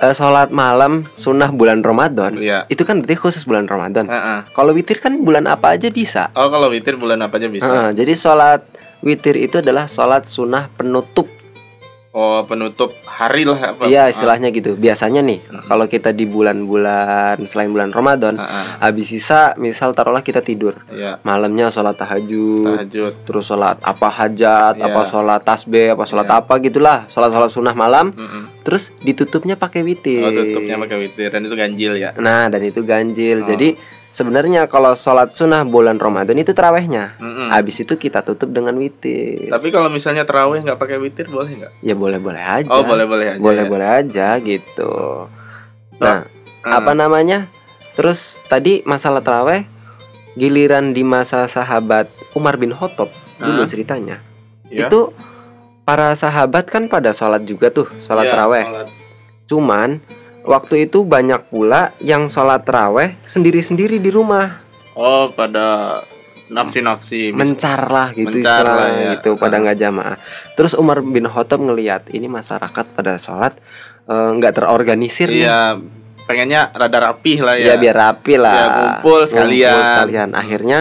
eh, 0.00 0.12
sholat 0.12 0.48
malam 0.50 1.04
sunnah 1.14 1.48
bulan 1.50 1.80
Ramadan, 1.80 2.36
Iya. 2.36 2.64
itu 2.66 2.82
kan 2.82 2.98
berarti 2.98 3.16
khusus 3.16 3.44
bulan 3.44 3.64
Ramadan. 3.64 4.08
Heeh. 4.08 4.40
Kalau 4.50 4.72
witir 4.72 4.96
kan 4.96 5.20
bulan 5.20 5.44
apa 5.44 5.76
aja 5.76 5.88
bisa. 5.88 6.32
Oh 6.32 6.48
kalau 6.48 6.68
witir 6.68 6.96
bulan 6.96 7.20
apa 7.20 7.36
aja 7.36 7.46
bisa? 7.46 7.64
Heeh, 7.64 7.88
jadi 7.94 8.12
sholat 8.14 8.64
witir 9.00 9.36
itu 9.36 9.60
adalah 9.60 9.84
sholat 9.86 10.24
sunnah 10.24 10.68
penutup. 10.70 11.28
Oh 12.10 12.42
penutup 12.42 12.90
hari 13.06 13.46
lah 13.46 13.70
apa? 13.70 13.86
Iya, 13.86 14.10
istilahnya 14.10 14.50
gitu. 14.50 14.74
Biasanya 14.74 15.22
nih, 15.22 15.38
kalau 15.62 15.86
kita 15.86 16.10
di 16.10 16.26
bulan-bulan 16.26 17.38
selain 17.46 17.70
bulan 17.70 17.94
Ramadan, 17.94 18.34
Heeh. 18.34 18.82
habis 18.82 19.06
sisa, 19.08 19.54
misal 19.54 19.94
taruhlah 19.94 20.18
kita 20.18 20.42
tidur, 20.42 20.74
Iya. 20.90 21.22
malamnya 21.22 21.70
sholat 21.70 21.94
tahajud, 21.94 22.66
Tahajud. 22.82 23.12
terus 23.22 23.46
sholat 23.46 23.78
apa 23.78 24.10
hajat, 24.10 24.74
Iya. 24.74 24.90
apa 24.90 25.00
sholat 25.06 25.40
tasbih, 25.40 25.94
apa 25.94 26.02
sholat 26.02 26.26
Iya. 26.26 26.34
apa 26.36 26.52
gitulah, 26.58 26.98
sholat-sholat 27.06 27.46
sunnah 27.48 27.74
malam, 27.74 28.10
Mm-mm. 28.10 28.42
Terus 28.70 28.94
ditutupnya 29.02 29.58
pakai 29.58 29.82
witir. 29.82 30.22
Oh 30.22 30.30
tutupnya 30.30 30.78
pakai 30.78 30.96
witir 31.02 31.26
dan 31.34 31.42
itu 31.42 31.58
ganjil 31.58 31.92
ya. 31.98 32.14
Nah, 32.14 32.46
dan 32.46 32.62
itu 32.62 32.86
ganjil. 32.86 33.42
Oh. 33.42 33.46
Jadi 33.50 33.74
sebenarnya 34.14 34.70
kalau 34.70 34.94
sholat 34.94 35.34
sunnah 35.34 35.66
bulan 35.66 35.98
Ramadan 35.98 36.38
itu 36.38 36.54
terawihnya. 36.54 37.18
Mm-mm. 37.18 37.50
Habis 37.50 37.82
itu 37.82 37.98
kita 37.98 38.22
tutup 38.22 38.54
dengan 38.54 38.78
witir. 38.78 39.50
Tapi 39.50 39.74
kalau 39.74 39.90
misalnya 39.90 40.22
terawih 40.22 40.62
nggak 40.62 40.78
pakai 40.78 41.02
witir 41.02 41.26
boleh 41.26 41.50
nggak? 41.50 41.72
Ya 41.82 41.98
boleh-boleh 41.98 42.38
aja. 42.38 42.70
Oh 42.70 42.86
boleh-boleh 42.86 43.34
aja. 43.34 43.42
Boleh-boleh 43.42 43.88
aja 43.90 44.38
gitu. 44.38 45.26
Nah, 45.98 46.22
ya? 46.62 46.78
apa 46.78 46.94
namanya? 46.94 47.50
Terus 47.98 48.38
tadi 48.46 48.86
masalah 48.86 49.18
terawih 49.18 49.66
giliran 50.38 50.94
di 50.94 51.02
masa 51.02 51.50
sahabat 51.50 52.06
Umar 52.38 52.54
bin 52.54 52.70
Khattab 52.70 53.10
dulu 53.42 53.66
Ah. 53.66 53.66
ceritanya. 53.66 54.22
Ya. 54.70 54.86
Itu 54.86 55.10
para 55.90 56.14
sahabat 56.14 56.70
kan 56.70 56.86
pada 56.86 57.10
sholat 57.10 57.42
juga 57.42 57.66
tuh, 57.66 57.90
sholat 57.98 58.30
Iya, 58.30 58.32
terawih. 58.32 58.62
sholat. 58.62 58.86
Cuman 59.44 59.88
waktu 60.46 60.86
itu 60.86 61.02
banyak 61.02 61.50
pula 61.50 61.90
yang 61.98 62.30
sholat 62.30 62.62
terawih 62.62 63.18
sendiri-sendiri 63.26 63.98
di 63.98 64.06
rumah. 64.06 64.62
Oh 64.94 65.34
pada 65.34 65.98
nafsi-nafsi. 66.46 67.34
mencar 67.34 67.90
lah 67.90 68.14
gitu 68.14 68.38
Mencar 68.38 68.62
lah 68.62 68.86
ya. 68.86 69.10
gitu 69.18 69.34
pada 69.34 69.58
nggak 69.58 69.78
jamaah. 69.78 70.14
Terus 70.54 70.78
Umar 70.78 71.02
bin 71.02 71.26
Khattab 71.26 71.58
ngelihat 71.58 72.06
ini 72.14 72.30
masyarakat 72.30 72.86
pada 72.94 73.18
sholat 73.18 73.58
eh, 74.06 74.30
nggak 74.38 74.62
terorganisir 74.62 75.26
nih. 75.26 75.42
Iya 75.42 75.74
pengennya 76.22 76.70
rada 76.70 77.10
rapih 77.10 77.42
lah 77.42 77.58
ya 77.58 77.74
ya. 77.74 77.74
biar 77.74 77.96
rapi 77.98 78.38
lah. 78.38 78.54
Ya, 78.54 78.66
ngumpul 78.70 79.26
sekalian. 79.26 79.74
sekalian. 79.82 80.28
Akhirnya 80.38 80.78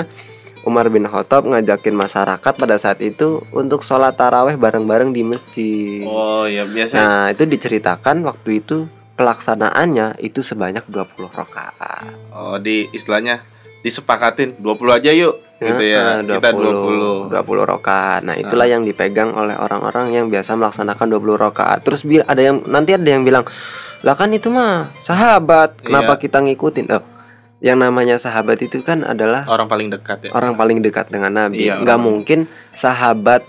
Umar 0.69 0.85
bin 0.93 1.09
Khattab 1.09 1.49
ngajakin 1.49 1.97
masyarakat 1.97 2.53
pada 2.53 2.77
saat 2.77 3.01
itu 3.01 3.41
untuk 3.49 3.81
sholat 3.81 4.13
taraweh 4.13 4.53
bareng-bareng 4.53 5.09
di 5.09 5.25
masjid. 5.25 6.05
Oh 6.05 6.45
ya 6.45 6.69
biasa. 6.69 6.93
Nah 6.93 7.23
itu 7.33 7.49
diceritakan 7.49 8.21
waktu 8.21 8.61
itu 8.61 8.85
pelaksanaannya 9.17 10.21
itu 10.21 10.45
sebanyak 10.45 10.85
20 10.85 11.25
rakaat. 11.33 12.05
Oh 12.29 12.61
di 12.61 12.85
istilahnya 12.93 13.41
disepakatin 13.81 14.61
20 14.61 14.97
aja 15.01 15.09
yuk 15.09 15.41
gitu 15.57 15.83
ya. 15.83 16.23
Heeh, 16.23 16.37
Kita 16.37 16.53
20. 16.53 17.33
20 17.33 17.65
rakaat. 17.67 18.21
Nah, 18.23 18.35
itulah 18.39 18.63
yang 18.63 18.87
dipegang 18.87 19.35
oleh 19.35 19.59
orang-orang 19.59 20.15
yang 20.15 20.31
biasa 20.31 20.55
melaksanakan 20.55 21.19
20 21.19 21.35
rakaat. 21.35 21.83
Terus 21.83 22.07
ada 22.23 22.39
yang 22.39 22.63
nanti 22.63 22.95
ada 22.95 23.03
yang 23.03 23.27
bilang, 23.27 23.43
"Lah 24.07 24.15
kan 24.15 24.31
itu 24.31 24.47
mah 24.47 24.87
sahabat, 25.03 25.83
kenapa 25.83 26.15
Iya. 26.15 26.21
kita 26.23 26.37
ngikutin?" 26.39 26.85
Oh, 26.95 27.03
yang 27.59 27.77
namanya 27.77 28.15
sahabat 28.15 28.59
itu 28.59 28.79
kan 28.79 29.03
adalah 29.03 29.43
Orang 29.45 29.67
paling 29.67 29.87
dekat 29.87 30.23
ya. 30.23 30.31
orang 30.31 30.55
paling 30.55 30.79
dekat 30.79 31.07
dengan 31.07 31.35
Nabi. 31.37 31.67
Iya, 31.67 31.79
orang- 31.79 31.99
mungkin 31.99 32.39
sahabat 32.71 33.43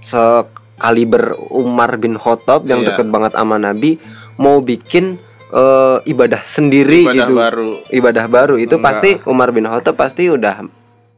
sekaliber 0.00 1.36
Umar 1.50 1.96
bin 1.96 2.16
Khattab 2.16 2.64
yang 2.64 2.80
Iya. 2.80 2.92
deket 2.92 3.08
banget 3.08 3.32
sama 3.32 3.56
Nabi 3.56 3.96
mau 4.36 4.60
bikin 4.60 5.20
eh, 5.46 5.98
ibadah 6.04 6.42
sendiri 6.42 7.06
Ibadah 7.06 7.14
gitu 7.16 7.34
baru. 7.36 7.70
ibadah 7.88 8.26
baru 8.26 8.54
itu 8.58 8.74
Enggak. 8.74 8.86
pasti 8.90 9.10
Umar 9.22 9.54
bin 9.54 9.62
Khattab 9.64 9.94
pasti 9.94 10.26
udah 10.26 10.66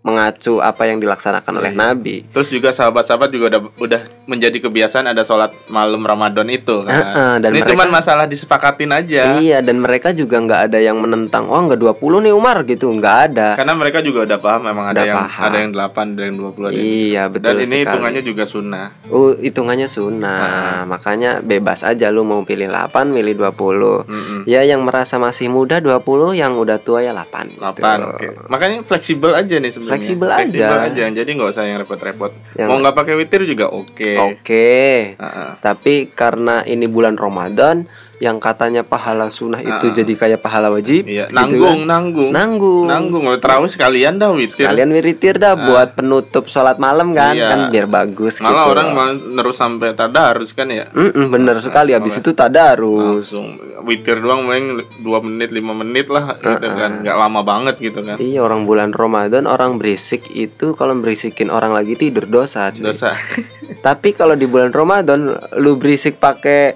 mengacu 0.07 0.63
apa 0.63 0.87
yang 0.87 0.97
dilaksanakan 0.97 1.59
oleh 1.59 1.73
Iya. 1.73 1.83
Nabi. 1.83 2.17
Terus 2.31 2.49
juga 2.49 2.71
sahabat-sahabat 2.71 3.27
juga 3.29 3.51
udah 3.51 3.63
udah 3.77 4.01
menjadi 4.25 4.59
kebiasaan 4.61 5.07
ada 5.09 5.21
sholat 5.21 5.51
malam 5.67 5.99
Ramadan 6.01 6.47
itu 6.47 6.81
kan. 6.81 6.95
Heeh, 6.95 7.33
dan 7.41 7.51
Ini 7.51 7.59
mereka- 7.59 7.71
cuman 7.75 7.89
masalah 7.91 8.25
disepakatin 8.25 8.91
aja. 8.93 9.35
Iya 9.37 9.59
dan 9.59 9.77
mereka 9.77 10.11
juga 10.11 10.39
nggak 10.39 10.61
ada 10.65 10.79
yang 10.79 10.97
menentang 10.97 11.47
oh 11.47 11.59
nggak 11.61 11.75
20 11.77 12.23
nih 12.23 12.31
Umar 12.31 12.63
gitu 12.63 12.87
nggak 12.89 13.17
ada. 13.27 13.49
Karena 13.57 13.75
mereka 13.75 13.99
juga 13.99 14.23
udah 14.23 14.39
paham 14.39 14.63
memang 14.65 14.87
ada 14.87 14.95
Udah 14.95 15.05
yang 15.05 15.19
paham. 15.19 15.43
ada 15.43 15.57
yang 15.59 15.71
8, 15.73 16.07
ada 16.09 16.23
yang 16.23 16.37
20 16.37 16.65
ada 16.65 16.75
Iya 16.77 17.23
betul 17.27 17.43
Dan 17.45 17.57
ini 17.57 17.67
sekali. 17.67 17.83
hitungannya 17.83 18.23
juga 18.23 18.45
sunnah. 18.47 18.87
Oh, 19.09 19.35
hitungannya 19.35 19.89
sunnah. 19.89 20.47
Makanya 20.87 21.41
bebas 21.41 21.83
aja 21.83 22.07
lu 22.09 22.23
mau 22.23 22.43
pilih 22.43 22.69
8, 22.69 23.11
milih 23.11 23.35
20. 23.35 24.07
Mm-mm. 24.07 24.41
Ya 24.45 24.63
yang 24.63 24.83
merasa 24.83 25.17
masih 25.17 25.49
muda 25.49 25.79
20, 25.79 25.99
yang 26.33 26.55
udah 26.55 26.79
tua 26.79 27.01
ya 27.01 27.11
8 27.11 27.49
gitu. 27.49 27.59
8 27.59 27.99
oke. 28.09 28.27
Makanya 28.47 28.77
fleksibel 28.83 29.33
aja 29.33 29.57
nih 29.57 29.73
sebenarnya. 29.73 29.96
Fleksibel 29.97 30.29
aja. 30.29 30.69
aja. 30.87 31.05
Jadi 31.09 31.31
nggak 31.33 31.51
usah 31.51 31.65
yang 31.65 31.81
repot-repot. 31.81 32.33
Yang- 32.55 32.69
Mau 32.69 32.79
nggak 32.79 32.97
pakai 32.97 33.15
witir 33.17 33.43
juga 33.45 33.67
oke. 33.69 34.13
Oke. 34.31 34.77
Heeh. 35.17 35.51
Tapi 35.59 36.13
karena 36.13 36.61
ini 36.63 36.87
bulan 36.87 37.17
Ramadan 37.17 37.89
yang 38.19 38.37
katanya 38.37 38.81
pahala 38.81 39.29
sunnah 39.29 39.59
itu 39.59 39.71
Ah. 39.83 39.93
jadi 39.93 40.13
kayak 40.13 40.41
pahala 40.41 40.69
wajib. 40.69 41.05
Iya, 41.05 41.27
gitu 41.27 41.37
nanggung, 41.37 41.79
kan. 41.79 41.87
nanggung. 41.87 42.31
Nanggung. 42.31 42.85
Nanggung. 42.87 43.23
Kalau 43.23 43.39
terawih 43.39 43.69
sekalian 43.69 44.17
dah 44.17 44.33
witir. 44.33 44.65
Kalian 44.65 44.89
wiritir 44.89 45.35
dah 45.37 45.53
buat 45.53 45.93
penutup 45.93 46.47
sholat 46.47 46.77
malam 46.77 47.13
kan, 47.13 47.33
Iya. 47.33 47.49
kan 47.49 47.61
biar 47.69 47.87
bagus 47.87 48.41
Malah 48.41 48.53
gitu. 48.59 48.73
orang 48.73 48.89
malah 48.91 49.15
terus 49.37 49.57
sampai 49.57 49.93
tadarus 49.93 50.51
kan 50.51 50.67
ya. 50.67 50.89
Mm-mm, 50.91 51.29
bener 51.29 51.61
sekali 51.61 51.93
habis 51.93 52.17
itu 52.17 52.33
tadarus. 52.33 53.29
Langsung 53.29 53.49
witir 53.83 54.19
doang 54.19 54.43
main 54.43 54.65
2 54.97 55.21
menit 55.23 55.51
5 55.51 55.73
menit 55.75 56.09
lah 56.09 56.35
gitu 56.37 56.67
kan. 56.67 57.03
nggak 57.03 57.17
lama 57.17 57.41
banget 57.43 57.75
gitu 57.79 58.01
kan. 58.01 58.17
Iya 58.17 58.41
orang 58.41 58.65
bulan 58.65 58.91
Ramadan 58.91 59.45
orang 59.45 59.77
berisik 59.77 60.25
itu 60.29 60.73
kalau 60.73 60.97
berisikin 60.97 61.49
orang 61.49 61.71
lagi 61.71 61.95
tidur 61.95 62.25
dosa. 62.25 62.69
cuy. 62.69 62.83
Dosa. 62.83 63.13
Tapi 63.87 64.11
kalau 64.11 64.35
di 64.35 64.45
bulan 64.45 64.71
Ramadan 64.71 65.31
lu 65.55 65.77
berisik 65.77 66.17
pakai 66.17 66.73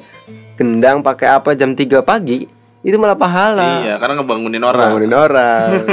gendang 0.60 1.00
pakai 1.00 1.40
apa 1.40 1.56
jam 1.56 1.72
3 1.72 2.04
pagi 2.04 2.44
itu 2.80 2.96
malah 2.96 3.16
pahala. 3.16 3.84
iya, 3.84 3.94
karena 4.00 4.24
ngebangunin 4.24 4.64
orang. 4.64 4.88
Bangunin 4.92 5.12
orang. 5.12 5.68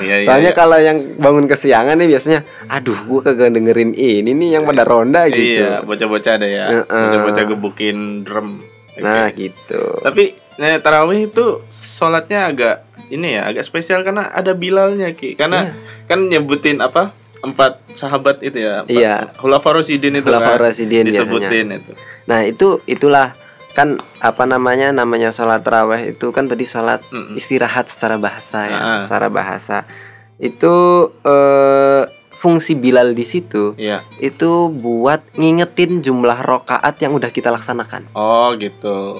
Iya, 0.00 0.24
iya. 0.24 0.24
Soalnya 0.24 0.56
iya. 0.56 0.56
kalau 0.56 0.80
yang 0.80 1.20
bangun 1.20 1.44
kesiangan 1.44 1.92
nih 2.00 2.16
biasanya, 2.16 2.40
aduh 2.72 2.96
gua 3.04 3.20
kagak 3.20 3.52
dengerin 3.52 3.92
ini 3.92 4.32
nih 4.32 4.56
yang 4.56 4.64
pada 4.64 4.88
ronda 4.88 5.28
gitu. 5.28 5.60
Iya, 5.60 5.84
bocah-bocah 5.84 6.32
ada 6.40 6.48
ya. 6.48 6.64
Heeh. 6.72 6.88
Bocah-bocah 6.88 7.44
gebukin 7.52 8.24
drum. 8.24 8.56
Oke. 8.96 9.04
Nah 9.04 9.28
gitu. 9.36 10.00
Tapi 10.00 10.40
nah, 10.56 10.80
tarawih 10.80 11.28
itu 11.28 11.60
sholatnya 11.68 12.48
agak 12.48 12.76
ini 13.12 13.36
ya, 13.36 13.52
agak 13.52 13.60
spesial 13.60 14.00
karena 14.00 14.32
ada 14.32 14.56
Bilalnya 14.56 15.12
Ki. 15.12 15.36
Karena 15.36 15.68
kan 16.08 16.32
nyebutin 16.32 16.80
apa? 16.80 17.12
Empat 17.44 17.84
sahabat 17.92 18.40
itu 18.40 18.64
ya. 18.64 18.88
Empat, 18.88 18.96
Iya. 18.96 19.28
Khulafaur 19.36 19.84
Rasyidin 19.84 20.16
itu 20.16 20.32
Khulafaur 20.32 20.56
kan. 20.56 20.72
Rasyidin 20.72 21.04
disebutin 21.12 21.66
itu. 21.76 21.92
Nah 22.24 22.40
itu 22.48 22.80
itulah 22.88 23.36
kan 23.80 23.88
apa 24.20 24.44
namanya 24.44 24.92
namanya 24.92 25.32
sholat 25.32 25.64
terawih 25.64 26.12
itu 26.12 26.28
kan 26.28 26.44
tadi 26.44 26.64
sholat 26.64 27.00
Mm-mm. 27.08 27.32
istirahat 27.32 27.88
secara 27.88 28.20
bahasa 28.20 28.68
ya, 28.68 28.78
Ah. 28.78 29.00
secara 29.00 29.32
bahasa 29.32 29.88
itu 30.36 30.74
eh, 31.22 32.02
fungsi 32.32 32.72
Bilal 32.74 33.12
di 33.12 33.24
situ 33.24 33.72
Iya. 33.76 34.04
itu 34.18 34.68
buat 34.70 35.24
ngingetin 35.34 36.00
jumlah 36.00 36.40
rokaat 36.40 36.96
yang 36.98 37.12
udah 37.12 37.28
kita 37.28 37.48
laksanakan 37.48 38.12
Oh, 38.12 38.52
gitu. 38.54 39.16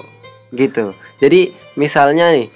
gitu. 0.51 0.91
Jadi 1.17 1.49
misalnya 1.73 2.29
nih 2.29 2.49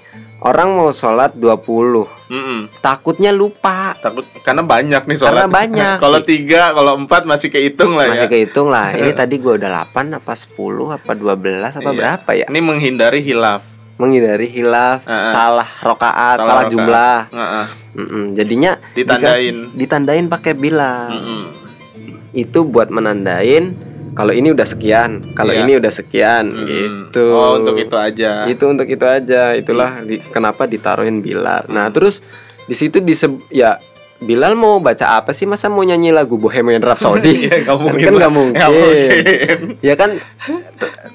orang 0.45 0.69
mau 0.71 0.91
sholat 0.91 1.33
20 1.33 2.05
Mm-mm. 2.27 2.59
takutnya 2.77 3.29
lupa 3.31 3.97
Takut 3.97 4.21
karena 4.39 4.61
banyak 4.61 5.01
nih 5.03 5.15
sholat. 5.15 5.33
Karena 5.35 5.47
banyak. 5.47 5.95
kalau 6.03 6.19
tiga, 6.21 6.69
kalau 6.69 6.93
empat 6.95 7.25
masih 7.25 7.49
kehitung 7.49 7.93
lah 7.93 8.05
masih 8.07 8.21
ya. 8.21 8.31
kehitung 8.31 8.67
lah 8.67 8.93
ini 8.93 9.09
tadi 9.17 9.35
gua 9.37 9.55
udah 9.55 9.69
8 9.87 10.15
apa 10.15 10.33
10 10.33 10.53
apa 10.93 11.11
12 11.11 11.33
apa 11.73 11.81
Iya. 11.83 11.89
berapa 11.91 12.29
ya 12.35 12.45
Ini 12.45 12.59
menghindari 12.61 13.19
hilaf. 13.19 13.61
menghindari 13.95 14.45
hilaf 14.45 15.01
Ah, 15.03 15.13
ah. 15.13 15.21
salah 15.25 15.69
rokaat 15.79 16.37
Salah 16.37 16.37
salah, 16.37 16.55
rokaat. 16.61 16.69
jumlah 16.69 17.17
Heeh. 17.31 17.65
Mm-mm. 17.95 18.23
jadinya 18.33 18.71
Ditandain. 18.91 19.23
dikasih- 19.55 19.71
ditandain 19.73 20.25
pakai 20.27 20.53
bilang 20.53 21.09
Mm-mm. 21.11 21.41
itu 22.33 22.59
buat 22.63 22.87
menandain 22.87 23.71
kalau 24.15 24.31
ini 24.31 24.49
udah 24.49 24.63
sekian 24.63 25.35
kalau 25.35 25.51
Iya. 25.51 25.61
ini 25.61 25.71
udah 25.75 25.91
sekian 25.91 26.45
Mm-mm. 26.47 26.67
gitu 27.11 27.25
Oh, 27.29 27.59
untuk 27.59 27.75
itu 27.77 27.93
aja. 27.93 28.47
itu 28.47 28.63
untuk 28.63 28.87
itu 28.87 29.03
aja 29.03 29.51
itulah 29.53 30.01
di- 30.01 30.23
kenapa 30.25 30.63
ditaruhin 30.63 31.19
Bilal 31.19 31.67
nah 31.67 31.85
terus 31.89 32.23
di 32.63 32.73
situ 32.73 32.97
diseb 32.99 33.37
ya 33.49 33.75
Bilal 34.17 34.55
mau 34.55 34.79
baca 34.79 35.19
apa 35.19 35.31
sih 35.31 35.43
masa 35.43 35.67
mau 35.67 35.83
nyanyi 35.83 36.09
lagu 36.09 36.35
Bohemian 36.35 36.79
Rhapsody 36.79 37.35
Iya, 37.45 37.55
nggak 37.63 37.77
mungkin 37.77 37.99
kan 38.01 38.13
nggak 38.15 38.33
mungkin. 38.33 38.55
Nggak 38.55 38.71
mungkin. 38.71 39.59
ya 39.81 39.93
kan 39.95 40.09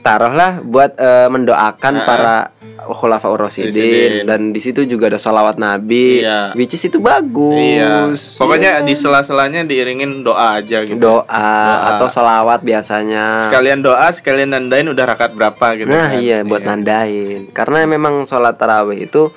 taruhlah 0.01 0.61
buat 0.61 0.97
eh, 0.97 1.29
mendoakan 1.29 1.95
para 2.03 2.53
khulafa 2.81 3.29
Rasyidin. 3.31 3.69
Rasidin 3.69 4.13
dan 4.25 4.41
di 4.51 4.59
situ 4.59 4.85
juga 4.85 5.09
ada 5.09 5.17
salawat 5.17 5.57
Nabi 5.57 6.21
Iya. 6.21 6.53
which 6.53 6.73
is 6.73 6.83
itu 6.83 6.97
bagus 6.99 7.57
Iya. 7.57 8.09
Pokoknya 8.37 8.71
Ya. 8.71 8.83
di 8.83 8.95
sela-selanya 8.95 9.65
diiringin 9.65 10.21
doa 10.21 10.59
aja 10.59 10.81
gitu. 10.83 10.97
doa, 10.97 11.53
atau 11.95 12.09
salawat 12.09 12.61
biasanya 12.61 13.49
Sekalian 13.49 13.81
doa, 13.81 14.09
sekalian 14.11 14.51
nandain 14.51 14.85
udah 14.87 15.05
rakaat 15.07 15.33
berapa 15.33 15.67
gitu. 15.75 15.89
Nah 15.89 16.09
kan. 16.11 16.21
iya 16.21 16.41
buat 16.41 16.61
nandain 16.63 17.49
Karena 17.51 17.85
memang 17.87 18.25
sholat 18.25 18.57
tarawih 18.57 19.03
itu 19.03 19.29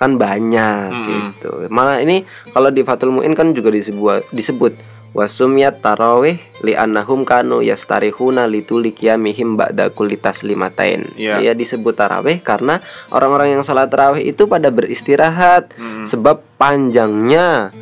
kan 0.00 0.16
banyak 0.16 0.88
Mm-mm. 0.88 1.04
gitu 1.36 1.50
Malah 1.68 2.00
ini 2.00 2.24
kalau 2.50 2.72
di 2.72 2.80
Fathul 2.80 3.12
Mu'in 3.12 3.36
kan 3.36 3.52
juga 3.52 3.68
disebut, 3.68 4.32
disebut 4.32 4.72
Wasumyat 5.10 5.82
tarawih 5.82 6.38
li'annahum 6.62 7.26
kanu 7.26 7.60
yastarihuna 7.60 8.46
litulik 8.46 9.02
yamihim 9.02 9.58
ba'da 9.58 9.90
kulli 9.90 10.14
taslimatain 10.14 11.12
Iya. 11.18 11.42
Dia 11.42 11.52
disebut 11.52 11.92
tarawih 11.92 12.38
karena 12.40 12.78
orang-orang 13.10 13.58
yang 13.58 13.62
sholat 13.62 13.90
tarawih 13.90 14.22
itu 14.24 14.46
pada 14.46 14.70
beristirahat 14.70 15.74
Mm. 15.74 16.06
Sebab 16.06 16.40
panjangnya 16.56 17.74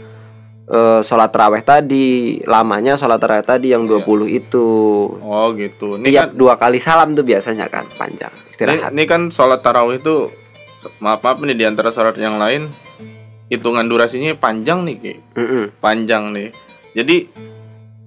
eh, 0.66 1.00
sholat 1.04 1.28
tarawih 1.28 1.60
tadi 1.60 2.40
Lamanya 2.42 2.96
sholat 2.96 3.20
tarawih 3.20 3.44
tadi 3.44 3.70
yang 3.70 3.84
20 3.84 4.08
itu 4.26 4.68
Oh 5.20 5.52
gitu. 5.52 6.00
Ini 6.00 6.08
Tiap 6.08 6.32
kan 6.32 6.34
dua 6.34 6.54
kali 6.56 6.80
salam 6.80 7.12
tuh 7.12 7.22
biasanya 7.22 7.68
kan 7.68 7.84
panjang 7.94 8.32
ini, 8.32 8.48
istirahat. 8.48 8.90
ini 8.90 9.04
kan 9.04 9.28
sholat 9.28 9.60
tarawih 9.60 10.00
itu 10.00 10.32
maaf 10.98 11.20
maaf 11.20 11.38
nih 11.40 11.54
di 11.54 11.64
antara 11.64 11.88
sholat 11.88 12.14
yang 12.14 12.36
lain 12.36 12.70
hitungan 13.48 13.82
durasinya 13.82 14.30
panjang 14.32 14.84
nih 14.84 14.96
Ki. 14.96 15.14
Mm-mm. 15.34 15.64
panjang 15.78 16.30
nih. 16.30 16.52
Jadi 16.92 17.16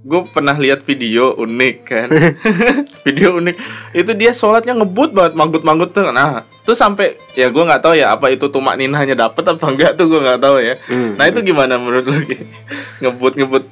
gue 0.02 0.22
pernah 0.28 0.54
lihat 0.56 0.82
video 0.82 1.38
unik 1.38 1.76
kan 1.84 2.10
video 3.06 3.38
unik 3.38 3.54
itu 3.94 4.12
dia 4.14 4.34
sholatnya 4.34 4.74
ngebut 4.74 5.14
banget 5.14 5.38
manggut-manggut 5.38 5.94
tuh 5.94 6.10
nah 6.10 6.42
tuh 6.66 6.74
sampai 6.74 7.22
ya 7.38 7.54
gue 7.54 7.62
nggak 7.62 7.86
tahu 7.86 7.94
ya 7.94 8.10
apa 8.10 8.34
itu 8.34 8.50
tumak 8.50 8.82
ninahnya 8.82 9.14
dapet 9.14 9.46
apa 9.46 9.62
enggak 9.62 9.94
tuh 9.94 10.10
gue 10.10 10.18
nggak 10.20 10.42
tahu 10.42 10.58
ya 10.58 10.74
Mm. 10.90 11.22
nah 11.22 11.30
itu 11.30 11.46
gimana 11.46 11.78
menurut 11.78 12.10
Ki? 12.26 12.34
ngebut 13.06 13.34
ngebut 13.38 13.64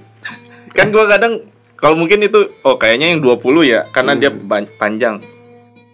kan 0.69 0.93
gue 0.93 1.03
kadang 1.09 1.33
kalau 1.73 1.97
mungkin 1.97 2.21
itu 2.21 2.45
oh 2.61 2.77
kayaknya 2.77 3.09
yang 3.09 3.25
20 3.25 3.33
ya 3.65 3.89
karena 3.89 4.13
dia 4.13 4.29
ban- 4.29 4.69
panjang 4.77 5.17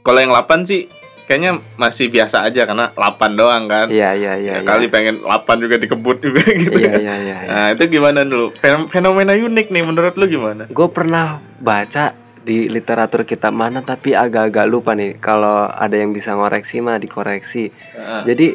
kalau 0.03 0.19
yang 0.19 0.35
8 0.35 0.67
sih 0.67 0.91
kayaknya 1.25 1.51
masih 1.73 2.07
biasa 2.07 2.41
aja 2.41 2.63
karena 2.63 2.89
8 2.91 3.33
doang 3.33 3.65
kan 3.65 3.85
Iya 3.87 4.13
iya 4.13 4.33
iya. 4.35 4.53
Ya, 4.55 4.61
kali 4.61 4.87
pengen 4.87 5.19
8 5.19 5.29
juga 5.57 5.75
dikebut 5.75 6.17
juga 6.19 6.41
gitu 6.61 6.73
Iya 6.75 6.91
kan. 6.91 6.99
iya 6.99 7.15
iya. 7.19 7.37
Nah 7.43 7.67
itu 7.71 7.83
gimana 7.89 8.21
dulu? 8.21 8.53
Fen- 8.53 8.87
Fenomena 8.87 9.33
unik 9.33 9.67
nih 9.67 9.83
menurut 9.83 10.13
lu 10.13 10.25
gimana? 10.27 10.65
Gue 10.67 10.87
pernah 10.87 11.37
baca 11.57 12.13
di 12.39 12.67
literatur 12.67 13.23
kitab 13.23 13.51
mana 13.51 13.81
tapi 13.81 14.13
agak-agak 14.13 14.65
lupa 14.65 14.93
nih 14.93 15.17
kalau 15.17 15.65
ada 15.65 15.93
yang 15.93 16.09
bisa 16.09 16.31
ngoreksi 16.31 16.77
mah 16.77 16.95
dikoreksi. 16.95 17.73
Heeh. 17.73 18.21
Jadi 18.23 18.47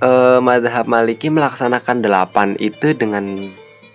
eh, 0.00 0.38
madhab 0.40 0.84
Maliki 0.84 1.28
melaksanakan 1.28 2.00
delapan 2.00 2.56
itu 2.56 2.92
dengan 2.92 3.28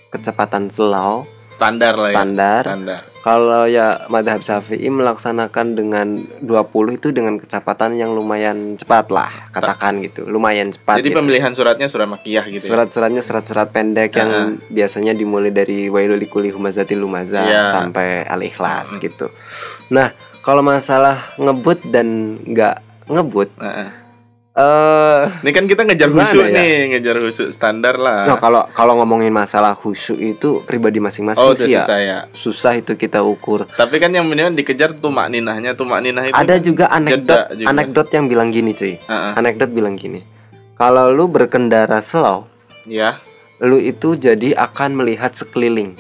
kecepatan 0.08 0.70
slow 0.70 1.26
Standar 1.64 1.94
lah 1.96 2.10
ya. 2.10 2.14
standar. 2.14 2.64
Kalau 3.24 3.64
ya 3.64 4.04
madhab 4.12 4.44
Syafi'i 4.44 4.92
melaksanakan 4.92 5.68
dengan 5.74 6.08
20 6.44 6.44
itu 6.94 7.08
dengan 7.10 7.40
kecepatan 7.40 7.96
yang 7.96 8.12
lumayan 8.12 8.76
cepat 8.76 9.08
lah 9.08 9.32
katakan 9.48 10.04
gitu 10.04 10.28
lumayan 10.28 10.68
cepat 10.68 11.00
Jadi 11.00 11.08
gitu. 11.08 11.24
pemilihan 11.24 11.56
suratnya 11.56 11.88
surat 11.88 12.04
makiyah 12.06 12.44
gitu. 12.52 12.60
ya? 12.60 12.68
Surat-suratnya 12.68 13.24
surat-surat 13.24 13.72
pendek 13.72 14.12
yang 14.14 14.60
biasanya 14.68 15.16
dimulai 15.16 15.50
dari 15.50 15.88
wailul 15.88 16.20
likuli 16.20 16.52
humazatil 16.52 17.00
lumaza 17.00 17.48
Iya. 17.48 17.72
sampai 17.72 18.28
al-ikhlas 18.28 19.00
gitu. 19.00 19.32
Nah, 19.88 20.12
kalau 20.42 20.60
masalah 20.60 21.32
ngebut 21.40 21.80
dan 21.88 22.08
nggak 22.44 22.76
ngebut 23.08 23.56
Heeh. 23.56 24.03
Eh 24.54 25.22
Ini 25.42 25.50
kan 25.50 25.66
kita 25.66 25.82
ngejar 25.82 26.14
husuk 26.14 26.46
ya? 26.46 26.54
nih, 26.54 26.94
ngejar 26.94 27.18
husuk 27.26 27.50
standar 27.50 27.98
lah. 27.98 28.30
nah 28.30 28.38
kalau 28.38 28.70
kalau 28.70 29.02
ngomongin 29.02 29.34
masalah 29.34 29.74
khusyuk 29.74 30.22
itu 30.22 30.62
pribadi 30.70 31.02
masing-masing 31.02 31.42
oh, 31.42 31.58
sih 31.58 31.74
ya. 31.74 31.82
susah 31.82 32.00
ya. 32.00 32.20
Susah 32.38 32.74
itu 32.78 32.94
kita 32.94 33.26
ukur. 33.26 33.66
Tapi 33.66 33.98
kan 33.98 34.14
yang 34.14 34.30
mendingan 34.30 34.54
dikejar 34.54 34.94
tuh 34.94 35.10
makninahnya, 35.10 35.74
tuh 35.74 35.90
makninah 35.90 36.30
itu. 36.30 36.36
Ada 36.38 36.62
kan 36.62 36.62
juga 36.62 36.86
anekdot 36.94 37.42
juga. 37.58 37.70
anekdot 37.74 38.08
yang 38.14 38.26
bilang 38.30 38.50
gini, 38.54 38.72
cuy. 38.78 38.94
Heeh. 39.02 39.34
Anekdot 39.42 39.72
bilang 39.74 39.98
gini. 39.98 40.22
Kalau 40.78 41.10
lu 41.10 41.26
berkendara 41.26 41.98
slow, 42.06 42.46
Ya, 42.84 43.24
lu 43.64 43.80
itu 43.80 44.20
jadi 44.20 44.60
akan 44.60 45.00
melihat 45.00 45.32
sekeliling 45.32 45.96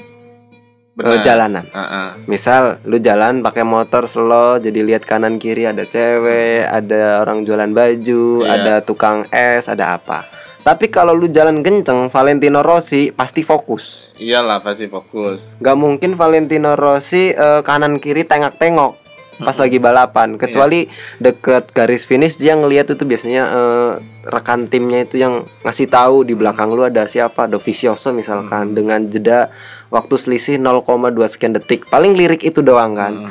benar. 0.93 1.21
jalanan. 1.25 1.65
Heeh. 1.65 2.07
Misal 2.29 2.77
lu 2.85 3.01
jalan 3.01 3.41
pakai 3.41 3.65
motor 3.65 4.05
slow 4.05 4.61
jadi 4.61 4.79
lihat 4.85 5.03
kanan 5.03 5.41
kiri 5.41 5.65
ada 5.65 5.83
cewek, 5.83 6.65
ada 6.69 7.21
orang 7.21 7.43
jualan 7.45 7.71
baju, 7.73 8.45
Iya. 8.45 8.51
ada 8.53 8.73
tukang 8.85 9.25
es, 9.33 9.65
ada 9.69 9.97
apa. 9.97 10.25
Tapi 10.63 10.87
kalau 10.87 11.11
lu 11.11 11.27
jalan 11.27 11.59
kenceng 11.59 12.07
Valentino 12.07 12.63
Rossi 12.63 13.11
pasti 13.11 13.43
fokus. 13.43 14.15
Iyalah 14.15 14.63
pasti 14.63 14.87
fokus. 14.87 15.59
Gak 15.59 15.75
mungkin 15.75 16.15
Valentino 16.15 16.79
Rossi 16.79 17.35
eh, 17.35 17.61
kanan 17.67 17.99
kiri 17.99 18.23
tengok-tengok 18.23 19.03
pas 19.41 19.57
lagi 19.57 19.81
balapan 19.81 20.37
kecuali 20.37 20.85
deket 21.17 21.73
garis 21.73 22.05
finish 22.05 22.37
dia 22.37 22.53
ngeliat 22.53 22.85
itu 22.93 23.01
biasanya 23.01 23.43
eh, 23.49 23.91
rekan 24.29 24.69
timnya 24.69 25.03
itu 25.03 25.17
yang 25.17 25.43
ngasih 25.65 25.89
tahu 25.89 26.21
di 26.23 26.37
belakang 26.37 26.69
lu 26.71 26.85
ada 26.85 27.09
siapa 27.09 27.49
Dovizioso 27.49 28.13
misalkan 28.13 28.77
dengan 28.77 29.09
jeda 29.09 29.49
waktu 29.93 30.15
selisih 30.15 30.57
0,2 30.57 30.81
sekian 31.27 31.53
detik 31.53 31.85
paling 31.85 32.11
lirik 32.11 32.41
itu 32.41 32.59
doang 32.59 32.91
kan 32.91 33.29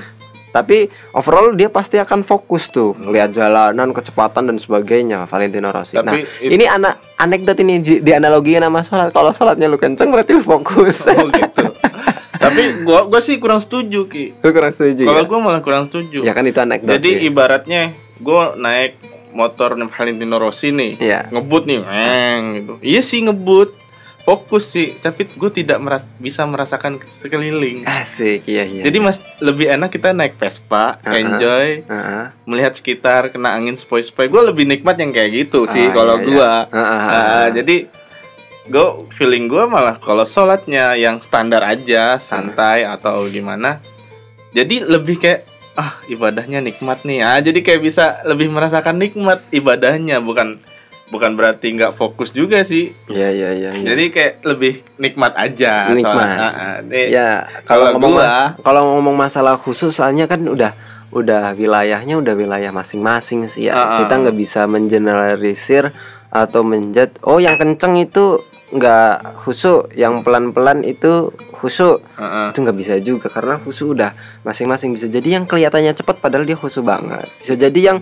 tapi 0.49 0.87
overall 1.11 1.51
dia 1.51 1.67
pasti 1.67 1.97
akan 1.97 2.21
fokus 2.23 2.69
tuh 2.69 2.93
ngelihat 2.95 3.33
jalanan 3.33 3.91
kecepatan 3.91 4.47
dan 4.47 4.57
sebagainya 4.57 5.25
Valentino 5.25 5.69
Rossi 5.69 5.97
Tapi 5.97 6.07
nah 6.07 6.17
it- 6.39 6.53
ini 6.53 6.65
anak 6.65 7.01
anekdot 7.17 7.57
ini 7.59 7.81
di 7.81 7.99
dianalogiin 7.99 8.61
sama 8.61 8.81
sholat 8.81 9.11
kalau 9.11 9.33
sholatnya 9.33 9.67
lu 9.67 9.75
kenceng 9.75 10.09
berarti 10.09 10.33
lu 10.33 10.45
fokus 10.45 11.09
Oh 11.09 11.27
gitu. 11.27 11.65
Tapi 12.35 12.85
gua 12.85 13.07
gua 13.07 13.19
sih 13.19 13.39
kurang 13.39 13.59
setuju 13.59 14.05
Ki. 14.07 14.37
lu 14.37 14.51
kurang 14.51 14.69
setuju 14.69 15.03
Kalau 15.05 15.25
ya? 15.25 15.27
gua 15.27 15.39
malah 15.41 15.63
kurang 15.63 15.89
setuju. 15.89 16.21
ya 16.21 16.31
kan 16.31 16.45
itu 16.45 16.59
anekdot 16.59 16.91
Jadi 16.93 17.11
ya. 17.13 17.19
ibaratnya 17.25 17.83
gue 18.19 18.43
naik 18.55 18.93
motor 19.33 19.75
Valentino 19.89 20.37
Rossi 20.37 20.69
nih, 20.69 21.01
Iya. 21.01 21.27
ngebut 21.29 21.65
nih, 21.65 21.81
meng 21.81 22.43
gitu. 22.55 22.73
Iya 22.79 23.01
sih 23.01 23.19
ngebut, 23.21 23.73
fokus 24.23 24.71
sih, 24.71 24.95
tapi 24.97 25.27
gue 25.27 25.51
tidak 25.51 25.79
meras 25.79 26.07
bisa 26.17 26.43
merasakan 26.45 27.03
sekeliling. 27.03 27.83
asik 27.83 28.47
iya 28.47 28.63
iya 28.63 28.83
Jadi 28.83 28.99
mas 28.99 29.19
lebih 29.39 29.67
enak 29.69 29.91
kita 29.91 30.11
naik 30.11 30.37
Vespa, 30.37 30.97
Uh-uh. 30.97 31.11
enjoy, 31.13 31.83
Heeh. 31.83 32.25
melihat 32.45 32.73
sekitar, 32.73 33.29
kena 33.29 33.51
angin 33.53 33.75
sepoi-sepoi. 33.75 34.27
Gue 34.27 34.43
lebih 34.45 34.65
nikmat 34.65 34.95
yang 34.97 35.11
kayak 35.11 35.31
gitu 35.43 35.67
sih 35.67 35.87
Ah, 35.87 35.93
kalau 35.93 36.17
iya, 36.17 36.25
gua. 36.25 36.53
iya. 36.65 36.71
Ah, 36.71 36.79
ah, 36.79 37.03
Ah, 37.03 37.19
ah. 37.19 37.47
jadi 37.51 37.77
gue 38.63 38.87
feeling 39.13 39.47
gue 39.47 39.65
malah 39.67 39.99
kalau 39.99 40.23
sholatnya 40.23 40.95
yang 40.95 41.19
standar 41.19 41.61
aja, 41.61 42.15
santai 42.17 42.87
atau 42.87 43.27
gimana. 43.27 43.83
Jadi 44.53 44.81
lebih 44.81 45.19
kayak 45.19 45.51
ah 45.73 45.99
ibadahnya 46.05 46.61
nikmat 46.61 47.03
nih. 47.03 47.21
Ah 47.21 47.41
jadi 47.41 47.59
kayak 47.59 47.81
bisa 47.81 48.23
lebih 48.23 48.53
merasakan 48.53 49.01
nikmat 49.01 49.43
ibadahnya 49.51 50.21
bukan 50.21 50.63
bukan 51.13 51.37
berarti 51.37 51.69
nggak 51.71 51.93
fokus 51.93 52.33
juga 52.33 52.65
sih. 52.65 52.97
iya 53.07 53.29
iya 53.29 53.51
iya 53.53 53.71
iya. 53.71 53.85
Jadi 53.85 54.05
kayak 54.09 54.33
lebih 54.43 54.81
nikmat 54.97 55.37
aja. 55.37 55.93
Nikmat. 55.93 56.09
sholat. 56.09 56.39
Ah, 56.41 56.53
ah. 56.57 56.77
Ya 56.89 57.29
kalau 57.63 57.93
ngomong 57.93 58.11
gua- 58.11 58.25
mas- 58.25 58.57
kalau 58.59 58.83
ngomong 58.91 59.17
masalah 59.19 59.55
khusus 59.55 59.93
soalnya 59.93 60.25
kan 60.25 60.41
udah 60.43 60.73
udah 61.13 61.53
wilayahnya 61.53 62.17
udah 62.17 62.33
wilayah 62.33 62.73
masing-masing 62.73 63.45
sih 63.45 63.69
ya 63.69 63.73
Ah, 63.73 63.79
ah. 63.79 63.97
kita 64.01 64.15
nggak 64.17 64.33
bisa 64.35 64.65
mengeneralisir 64.65 65.93
atau 66.27 66.65
menjat 66.65 67.13
oh 67.23 67.37
yang 67.37 67.61
kenceng 67.61 68.01
itu 68.01 68.41
nggak 68.73 69.37
khusuk 69.37 69.93
yang 69.93 70.25
pelan-pelan 70.25 70.81
itu 70.81 71.29
khusuk 71.53 72.01
ah, 72.17 72.25
ah. 72.25 72.47
itu 72.49 72.59
nggak 72.59 72.79
bisa 72.79 72.97
juga 72.99 73.29
karena 73.29 73.61
khusuk 73.61 73.93
udah 73.93 74.17
masing-masing 74.41 74.97
bisa 74.97 75.05
jadi 75.07 75.37
yang 75.37 75.45
kelihatannya 75.45 75.93
cepat 75.93 76.17
padahal 76.17 76.49
dia 76.49 76.57
khusuk 76.57 76.81
banget 76.83 77.29
bisa 77.37 77.53
jadi 77.55 77.81
yang 77.85 77.99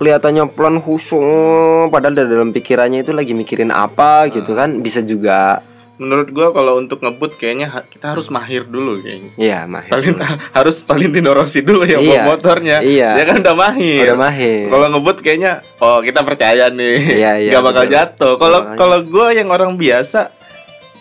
kelihatannya 0.00 0.48
pelan 0.48 0.80
khusuk 0.80 1.92
padahal 1.92 2.16
dari 2.16 2.32
dalam 2.32 2.50
pikirannya 2.50 3.04
itu 3.04 3.12
lagi 3.12 3.36
mikirin 3.36 3.68
apa 3.68 4.32
gitu 4.32 4.56
kan 4.56 4.80
bisa 4.80 5.04
juga 5.04 5.60
Menurut 6.00 6.32
gua 6.32 6.48
kalau 6.48 6.80
untuk 6.80 7.04
ngebut 7.04 7.36
kayaknya 7.36 7.68
kita 7.92 8.16
harus 8.16 8.32
mahir 8.32 8.64
dulu 8.64 8.96
kayaknya. 9.04 9.36
Iya, 9.36 9.58
mahir. 9.68 9.92
Valin 9.92 10.16
harus 10.56 10.80
Valentino 10.80 11.36
Rossi 11.36 11.60
dulu 11.60 11.84
yang 11.84 12.00
Iya. 12.00 12.24
bawa 12.24 12.40
motornya. 12.40 12.76
Iya. 12.80 13.20
Dia 13.20 13.24
kan 13.28 13.36
udah 13.44 13.52
mahir. 13.52 14.02
Udah 14.08 14.16
mahir. 14.16 14.72
Kalau 14.72 14.86
ngebut 14.88 15.20
kayaknya 15.20 15.52
oh 15.76 16.00
kita 16.00 16.24
percaya 16.24 16.72
nih. 16.72 16.96
Iya, 17.20 17.32
iya, 17.44 17.52
Gak 17.52 17.64
bakal 17.68 17.84
betul. 17.84 17.92
jatuh. 17.92 18.34
Kalau 18.40 18.60
kalau 18.80 18.98
gua 19.04 19.36
yang 19.36 19.52
orang 19.52 19.76
biasa 19.76 20.32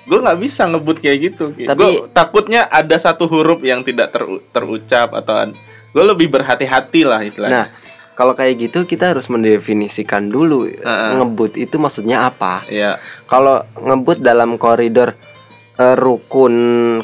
gue 0.03 0.19
nggak 0.19 0.39
bisa 0.41 0.67
ngebut 0.67 0.97
kayak 0.99 1.17
gitu. 1.31 1.55
Tapi- 1.55 1.79
Gue 1.79 1.91
takutnya 2.11 2.67
ada 2.67 2.99
satu 2.99 3.23
huruf 3.23 3.63
yang 3.63 3.87
tidak 3.87 4.11
teru- 4.11 4.43
terucap 4.51 5.15
atau 5.15 5.47
gue 5.95 6.03
lebih 6.03 6.27
berhati-hati 6.27 7.07
lah 7.07 7.23
istilahnya. 7.23 7.55
Nah, 7.55 7.65
kalau 8.19 8.35
kayak 8.35 8.59
gitu 8.59 8.83
kita 8.83 9.15
harus 9.15 9.31
mendefinisikan 9.31 10.27
dulu 10.27 10.67
Heeh. 10.67 11.15
ngebut 11.15 11.55
itu 11.55 11.79
maksudnya 11.79 12.27
apa. 12.27 12.67
Iya. 12.67 12.99
Kalau 13.23 13.63
ngebut 13.79 14.19
dalam 14.19 14.59
koridor 14.59 15.15
eh, 15.79 15.95
rukun 15.95 16.55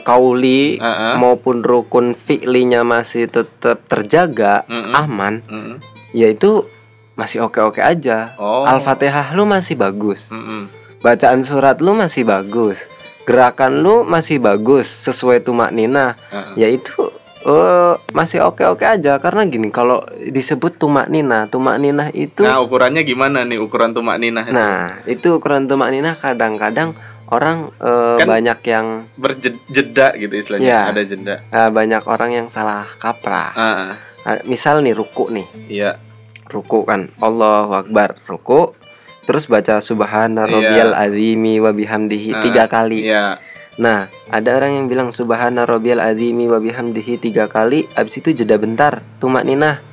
kauli 0.03 0.75
Heeh. 0.75 1.15
maupun 1.15 1.63
rukun 1.63 2.11
fi'linya 2.11 2.83
masih 2.83 3.31
tetap 3.31 3.79
terjaga 3.87 4.67
Mm-mm. 4.67 4.91
aman 4.91 5.33
Mm-mm. 5.47 5.75
ya 6.11 6.27
itu 6.27 6.67
masih 7.15 7.47
oke-oke 7.47 7.79
aja 7.79 8.35
Oh. 8.35 8.67
Al-Fatihah 8.67 9.31
lu 9.31 9.47
masih 9.47 9.79
bagus 9.79 10.27
Mm-mm. 10.27 10.67
bacaan 10.99 11.47
surat 11.47 11.79
lu 11.79 11.95
masih 11.95 12.27
bagus 12.27 12.91
gerakan 13.23 13.79
lu 13.79 14.03
masih 14.03 14.43
bagus 14.43 14.91
sesuai 15.07 15.39
tumak 15.39 15.71
nina 15.71 16.19
Heeh. 16.27 16.51
ya 16.59 16.67
itu 16.67 17.14
eh, 17.45 17.93
masih 18.11 18.41
oke-oke 18.41 18.83
aja 18.83 19.15
karena 19.15 19.45
gini 19.45 19.69
kalau 19.69 20.01
disebut 20.19 20.75
tumak 20.75 21.07
nina 21.07 21.45
tumak 21.45 21.77
nina 21.77 22.09
itu 22.11 22.41
Nah 22.41 22.57
ukurannya 22.59 23.01
gimana 23.01 23.41
nih 23.41 23.57
ukuran 23.57 23.91
tumak 23.91 24.17
ninah? 24.17 24.45
nah 24.47 24.77
itu 25.05 25.33
ukuran 25.33 25.65
tumak 25.65 25.89
nina 25.89 26.11
kadang-kadang 26.11 26.97
orang 27.27 27.69
eh, 27.77 28.17
Kan- 28.17 28.29
banyak 28.29 28.59
yang 28.63 28.87
berjeda 29.15 30.13
gitu 30.15 30.33
istilahnya. 30.35 30.61
Iya. 30.63 30.79
Ada 30.87 31.01
jeda. 31.03 31.35
eh, 31.43 31.69
banyak 31.69 32.03
orang 32.03 32.31
yang 32.33 32.47
salah 32.47 32.85
kaprah 32.95 33.49
Ah, 33.51 33.93
Ah, 34.23 34.41
misal 34.43 34.81
nih 34.81 34.91
ruku 34.91 35.29
nih 35.29 35.45
iya. 35.67 36.01
ruku 36.47 36.81
kan 36.81 37.13
Allahu 37.19 37.73
Akbar 37.75 38.17
ruku 38.23 38.73
terus 39.21 39.45
baca 39.45 39.77
subhana 39.79 40.45
Iya. 40.45 40.49
rabbiyal 40.51 40.91
azimi 40.95 41.57
wa 41.57 41.69
bihamdihi 41.69 42.31
Ah, 42.31 42.41
tiga 42.41 42.65
kali 42.65 43.05
Iya. 43.05 43.37
Nah 43.75 43.99
ada 44.29 44.55
orang 44.55 44.71
yang 44.73 44.85
bilang 44.87 45.11
subhana 45.11 45.63
rabbiyal 45.63 45.99
azimi 45.99 46.47
wa 46.47 46.57
bihamdihi 46.57 47.19
tiga 47.19 47.45
kali 47.45 47.83
abis 47.91 48.19
itu 48.19 48.31
jeda 48.33 48.55
bentar 48.55 49.03
tumak 49.17 49.43
ninah. 49.43 49.83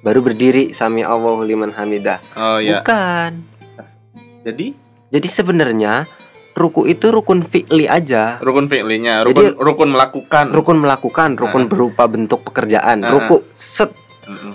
Baru 0.00 0.22
berdiri 0.22 0.70
sami 0.70 1.02
Allahu 1.02 1.42
liman 1.42 1.74
hamidah. 1.74 2.22
Oh 2.32 2.62
iya. 2.62 2.78
bukan. 2.78 3.42
Jadi? 4.46 4.70
Jadi 5.10 5.26
sebenarnya 5.26 6.06
ruku 6.54 6.86
itu 6.86 7.10
rukun 7.10 7.42
fi'li 7.42 7.84
aja. 7.84 8.38
Rukun 8.38 8.70
fi'linya, 8.70 9.26
Jadi- 9.26 9.58
rukun 9.58 9.58
rukun 9.58 9.88
melakukan. 9.90 10.44
rukun 10.54 10.78
melakukan 10.78 11.30
rukun 11.34 11.62
Ah. 11.62 11.68
berupa 11.68 12.06
bentuk 12.06 12.46
pekerjaan. 12.46 13.02
Ah. 13.02 13.10
ruku 13.10 13.42
set. 13.52 13.90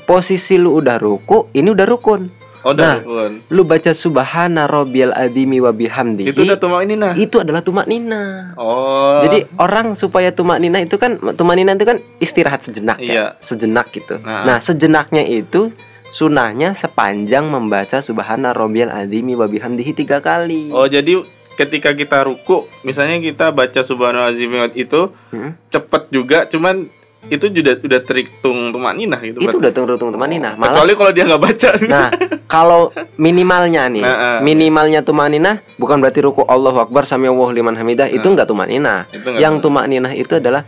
Posisi 0.03 0.55
lu 0.55 0.75
udah 0.75 0.95
ruku 0.95 1.47
ini 1.51 1.67
udah 1.67 1.87
rukun 1.87 2.27
Oh, 2.61 2.71
Nah, 2.71 2.99
rukun. 2.99 3.41
lu 3.47 3.61
baca 3.63 3.89
subhana 3.91 4.65
rabbiyal 4.65 5.11
azimi 5.11 5.57
wa 5.57 5.69
bihamdihi 5.69 6.29
Itu 6.29 6.43
udah 6.43 6.55
tumak 6.55 6.85
ninah. 6.85 7.13
itu 7.15 7.35
adalah 7.35 7.59
tumak 7.59 7.85
nina 7.85 8.53
Oh. 8.53 9.17
jadi 9.19 9.49
orang 9.55 9.93
supaya 9.93 10.29
tumak 10.29 10.57
nina 10.57 10.77
itu 10.77 10.93
kan 10.95 11.17
tumak 11.33 11.55
nina 11.55 11.73
itu 11.73 11.83
kan 11.83 11.97
istirahat 12.17 12.61
sejenak 12.61 12.97
Iya. 12.97 13.11
ya 13.11 13.25
sejenak 13.39 13.89
gitu 13.89 14.17
Nah. 14.19 14.45
nah 14.45 14.57
sejenaknya 14.57 15.23
itu 15.23 15.73
sunahnya 16.07 16.73
sepanjang 16.73 17.47
membaca 17.47 17.97
subhana 17.99 18.51
rabbiyal 18.51 18.89
azimi 18.89 19.33
wa 19.33 19.45
bihamdihi 19.45 19.95
tiga 19.95 20.19
kali 20.19 20.69
Oh, 20.69 20.85
jadi 20.85 21.23
ketika 21.51 21.91
kita 21.91 22.23
ruku, 22.23 22.65
misalnya 22.81 23.17
kita 23.17 23.49
baca 23.49 23.79
subhanallah 23.79 24.33
itu 24.71 25.01
Hmm. 25.29 25.53
cepet 25.67 26.09
juga, 26.09 26.45
cuman 26.45 26.89
itu 27.29 27.45
juga 27.47 27.77
udah 27.77 28.01
terhitung 28.01 28.73
tumak 28.73 28.97
ninah 28.97 29.21
gitu. 29.21 29.37
itu 29.37 29.53
udah 29.53 29.69
tunggu 29.69 30.09
tumak 30.09 30.25
nina 30.25 30.57
malah 30.57 30.73
Kecuali 30.73 30.93
kalau 30.97 31.11
dia 31.11 31.23
nggak 31.29 31.41
baca. 31.41 31.69
Nah, 31.85 32.07
kalau 32.57 32.81
minimalnya 33.15 33.85
nih, 33.87 34.01
Nah, 34.01 34.15
ah. 34.17 34.39
minimalnya 34.41 35.05
tumaninah 35.05 35.61
bukan 35.77 36.01
berarti 36.01 36.19
ruku 36.19 36.41
Allahu 36.43 36.81
Akbar 36.81 37.05
sami 37.05 37.29
Allahu 37.29 37.53
liman 37.53 37.77
hamidah 37.77 38.09
itu 38.09 38.25
enggak 38.25 38.49
tumaninah. 38.49 39.05
Itu 39.07 39.21
nggak 39.21 39.37
Yang 39.37 39.55
tumaninah 39.61 40.11
itu 40.11 40.33
adalah 40.33 40.65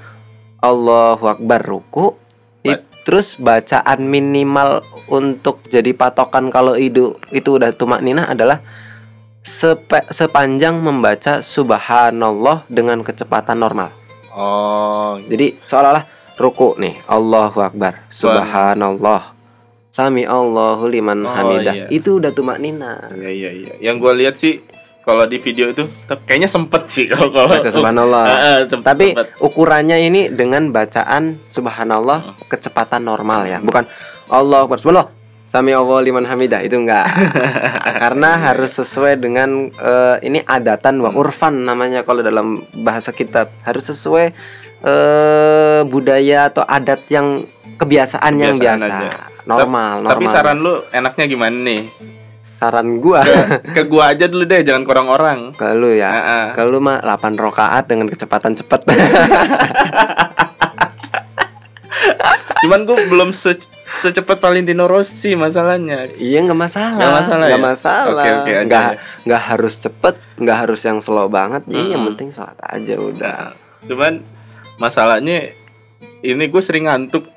Allahu 0.60 1.26
Akbar 1.26 1.60
ruku 1.60 2.13
it- 2.62 2.86
terus 3.04 3.36
bacaan 3.36 4.00
minimal 4.00 4.80
untuk 5.10 5.60
jadi 5.66 5.92
patokan 5.92 6.48
kalau 6.48 6.78
itu 6.78 7.20
itu 7.30 7.50
udah 7.52 7.76
tumaninah 7.76 8.32
adalah 8.32 8.63
sepe- 9.42 10.08
sepanjang 10.08 10.80
membaca 10.80 11.44
subhanallah 11.44 12.63
dengan 12.70 13.04
kecepatan 13.04 13.60
normal. 13.60 13.92
Oh, 14.32 15.20
Jadi 15.20 15.60
seolah-olah 15.62 16.12
ruku 16.36 16.76
nih. 16.76 16.98
Allahu 17.06 17.60
Akbar. 17.60 18.06
Subhanallah. 18.08 19.34
Sami 19.88 20.26
Allahu 20.26 20.89
liman 20.89 21.22
Oh, 21.22 21.30
hamidah. 21.30 21.74
iya. 21.76 21.86
itu 21.88 22.17
udah 22.17 22.34
tumak 22.34 22.58
nina. 22.58 23.13
Iya 23.13 23.30
iya 23.30 23.50
iya. 23.54 23.74
Yang 23.80 23.96
gue 24.02 24.13
lihat 24.19 24.36
sih 24.36 24.54
kalau 25.04 25.28
di 25.28 25.38
video 25.38 25.67
itu 25.67 25.86
kayaknya 26.26 26.48
sempet 26.48 26.88
sih 26.88 27.06
kalau 27.06 27.30
kalau 27.30 27.46
baca 27.46 27.69
subhanallah. 27.69 28.26
Ah, 28.26 28.34
ah, 28.34 28.58
sempet- 28.65 28.82
tapi 28.84 29.08
sempet. 29.13 29.28
ukurannya 29.38 30.02
ini 30.02 30.22
dengan 30.28 30.69
bacaan 30.69 31.38
subhanallah 31.46 32.41
kecepatan 32.48 33.06
normal 33.06 33.46
ya. 33.46 33.62
Bukan 33.62 33.86
Allah 34.28 34.65
Akbar. 34.65 34.82
Subhanallah. 34.82 35.13
Sami 35.43 35.69
Allah 35.69 36.00
liman 36.02 36.26
hamidah. 36.26 36.63
Itu 36.63 36.80
enggak. 36.80 37.06
Karena 38.02 38.39
harus 38.41 38.74
sesuai 38.74 39.19
dengan 39.19 39.69
eh, 39.69 40.15
ini 40.24 40.41
adatan 40.41 40.98
wa 40.98 41.12
urfan 41.12 41.62
namanya 41.62 42.02
kalau 42.02 42.26
dalam 42.26 42.65
bahasa 42.74 43.13
kitab. 43.13 43.54
Harus 43.62 43.93
sesuai 43.93 44.34
eh, 44.84 45.82
budaya 45.84 46.48
atau 46.48 46.62
adat 46.62 47.08
yang 47.08 47.48
kebiasaan, 47.76 48.34
yang 48.36 48.54
Kebiasaan 48.54 48.80
biasa 48.80 48.93
aja. 49.02 49.10
normal 49.43 49.93
normal 50.02 50.12
Tapi 50.13 50.26
saran 50.28 50.58
lu 50.60 50.74
enaknya 50.89 51.26
gimana 51.26 51.58
nih? 51.58 51.82
saran 52.38 53.00
gua 53.00 53.24
Ke 53.72 53.84
gua 53.84 54.12
aja 54.12 54.26
dulu 54.26 54.43
deh, 54.43 54.62
jangan 54.62 54.84
ke 54.84 54.91
orang-orang. 54.91 55.39
ke 55.54 55.63
lu 55.74 55.91
ya 55.91 56.08
Ah, 56.08 56.19
ah. 56.19 56.46
ke 56.52 56.62
lu 56.62 56.78
mah 56.78 57.00
8 57.00 57.10
rokaat 57.34 57.88
dengan 57.88 58.06
kecepatan 58.06 58.54
cepet 58.54 58.84
Cuman 62.62 62.84
gua 62.84 62.96
belum 63.02 63.30
se 63.32 63.60
secepat 63.93 64.39
Valentino 64.39 64.86
Rossi 64.86 65.36
masalahnya. 65.36 66.08
Iya 66.13 66.41
nggak 66.41 66.58
masalah, 66.58 66.98
Nggak 66.98 67.13
masalah 67.13 67.46
nggak 67.46 67.54
ya? 67.54 67.65
masalah. 67.65 68.24
Oke 68.24 68.30
aja 68.50 68.63
nggak 68.63 68.89
nggak 69.24 69.41
harus 69.46 69.74
cepet, 69.78 70.15
nggak 70.38 70.58
harus 70.58 70.82
yang 70.82 70.98
slow 70.98 71.28
banget. 71.28 71.62
Iya, 71.65 71.93
yang 71.93 72.04
penting 72.10 72.30
sholat 72.30 72.58
aja 72.58 72.93
udah. 72.98 73.38
Nah, 73.46 73.52
cuman 73.86 74.13
masalahnya 74.76 75.54
ini 76.20 76.48
gue 76.48 76.62
sering 76.64 76.88
ngantuk. 76.88 77.28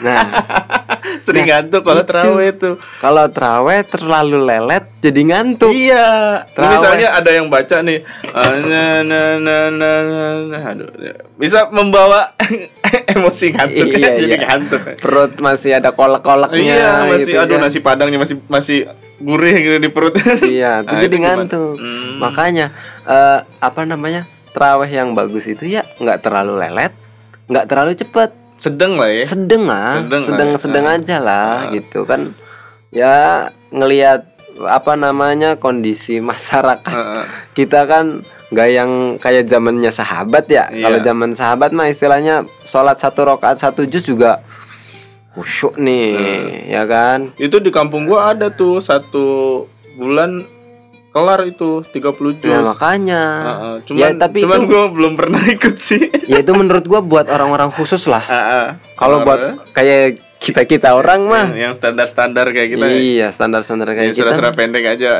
Nah, 0.00 0.24
sering 1.28 1.44
Nah, 1.44 1.60
ngantuk 1.60 1.84
kalau 1.84 2.00
itu. 2.00 2.08
terawih 2.08 2.50
tuh. 2.56 2.74
kalau 2.96 3.28
teraweh 3.28 3.84
terlalu 3.84 4.40
lelet 4.40 4.84
jadi 4.98 5.20
ngantuk. 5.22 5.68
Iya. 5.68 6.08
Terawih. 6.48 6.72
Misalnya 6.72 7.08
ada 7.12 7.30
yang 7.30 7.52
baca 7.52 7.84
nih, 7.84 8.00
ah, 8.32 8.56
na, 8.56 8.84
na, 9.04 9.20
na, 9.36 9.56
na, 9.68 9.90
na, 10.00 10.20
na. 10.48 10.58
aduh, 10.64 10.88
bisa 11.36 11.68
membawa 11.68 12.32
emosi 13.12 13.52
ngantuk 13.52 13.86
Iya, 13.92 14.08
jadi 14.24 14.24
iya. 14.24 14.38
ngantuk. 14.40 14.80
Perut 14.96 15.32
masih 15.38 15.76
ada 15.76 15.92
kolak-kolaknya. 15.92 16.64
Iya, 16.64 16.90
masih 17.04 17.28
gitu 17.28 17.40
aduh 17.44 17.56
kan. 17.60 17.68
nasi 17.68 17.78
padangnya 17.84 18.16
masih 18.16 18.36
masih 18.48 18.78
gurih 19.20 19.56
gitu 19.60 19.76
di 19.76 19.90
perut. 19.92 20.16
Iya, 20.40 20.80
itu 20.80 20.88
Nah, 20.88 21.00
jadi 21.04 21.16
ngantuk. 21.20 21.76
Hmm. 21.76 22.16
Makanya 22.24 22.72
eh, 23.04 23.38
apa 23.60 23.84
namanya? 23.84 24.24
Teraweh 24.54 24.86
yang 24.88 25.12
bagus 25.12 25.44
itu 25.44 25.66
ya 25.66 25.82
nggak 25.98 26.22
terlalu 26.22 26.56
lelet, 26.56 26.94
nggak 27.46 27.66
terlalu 27.66 27.92
cepet. 27.92 28.30
sedang 28.54 28.94
lah 28.94 29.10
ya. 29.10 29.26
sedeng 29.26 29.66
lah 29.66 29.98
Sedeng 29.98 30.14
lah 30.14 30.22
sedeng 30.24 30.48
ya. 30.48 30.56
sedeng 30.56 30.86
Ah. 30.86 30.94
aja 30.94 31.16
lah 31.18 31.42
Ah. 31.58 31.60
gitu 31.68 32.06
kan 32.06 32.20
ya 32.88 33.14
ngelihat 33.68 34.30
apa 34.62 34.94
namanya 34.94 35.58
kondisi 35.58 36.22
masyarakat 36.30 36.86
Heeh. 36.86 37.24
kita 37.52 37.82
kan 37.84 38.22
nggak 38.46 38.68
yang 38.70 38.90
kayak 39.18 39.50
zamannya 39.50 39.90
sahabat 39.90 40.46
ya 40.46 40.70
Iya. 40.70 40.86
kalau 40.86 40.98
zaman 41.02 41.34
sahabat 41.34 41.74
mah 41.74 41.90
istilahnya 41.90 42.34
sholat 42.62 42.94
satu 42.94 43.26
rakaat 43.26 43.58
satu 43.58 43.82
juz 43.84 44.06
juga 44.06 44.38
khusyuk 45.34 45.74
nih 45.76 46.14
ya 46.70 46.86
kan 46.86 47.34
Itu 47.34 47.58
di 47.58 47.74
kampung 47.74 48.06
gua 48.06 48.30
ada 48.30 48.48
tuh 48.48 48.78
satu 48.78 49.66
bulan 49.92 50.46
kelar 51.14 51.46
itu 51.46 51.86
30 51.86 52.42
juz. 52.42 52.50
nah 52.50 52.62
makanya 52.66 53.22
Heeh, 53.40 53.74
cuman 53.86 54.00
ya 54.02 54.08
tapi 54.18 54.38
cuman 54.42 54.58
itu 54.58 54.66
gua 54.66 54.84
belum 54.90 55.12
pernah 55.14 55.42
ikut 55.56 55.76
sih. 55.78 56.02
ya 56.26 56.42
itu 56.42 56.52
menurut 56.52 56.84
gua 56.84 57.00
buat 57.00 57.30
orang-orang 57.30 57.70
khusus 57.70 58.02
lah 58.10 58.18
Heeh. 58.20 58.66
kalau 58.98 59.22
Kelar, 59.22 59.26
buat 59.26 59.40
ya. 59.40 59.52
kayak 59.70 60.04
kita 60.42 60.66
kita 60.66 60.92
orang 60.92 61.24
mah 61.24 61.46
yang 61.54 61.72
standar-standar 61.72 62.50
kayak 62.50 62.76
kita. 62.76 62.84
iya 62.90 63.30
standar-standar 63.30 63.88
kayak 63.88 64.10
Yang 64.10 64.16
kita 64.18 64.22
surat-surat 64.28 64.52
pendek 64.52 64.84
aja 64.84 65.12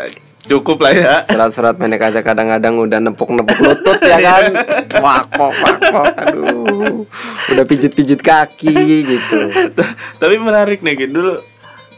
cukup 0.44 0.85
lah 0.85 0.92
ya. 0.92 1.14
Surat-surat 1.24 1.80
pendek 1.80 2.04
aja 2.04 2.20
kadang-kadang 2.20 2.76
udah 2.76 3.00
nepuk-nepuk 3.00 3.57
lutut 3.57 3.96
ya 4.04 4.20
kan. 4.20 4.52
Wak 5.04 5.33
wak. 5.33 6.12
Aduh. 6.20 7.09
Udah 7.48 7.64
pijit-pijit 7.64 8.20
kaki 8.20 8.76
gitu. 9.09 9.48
Tapi 10.20 10.35
menarik 10.37 10.85
nih 10.85 11.09
gitu. 11.09 11.16
Dulu 11.16 11.33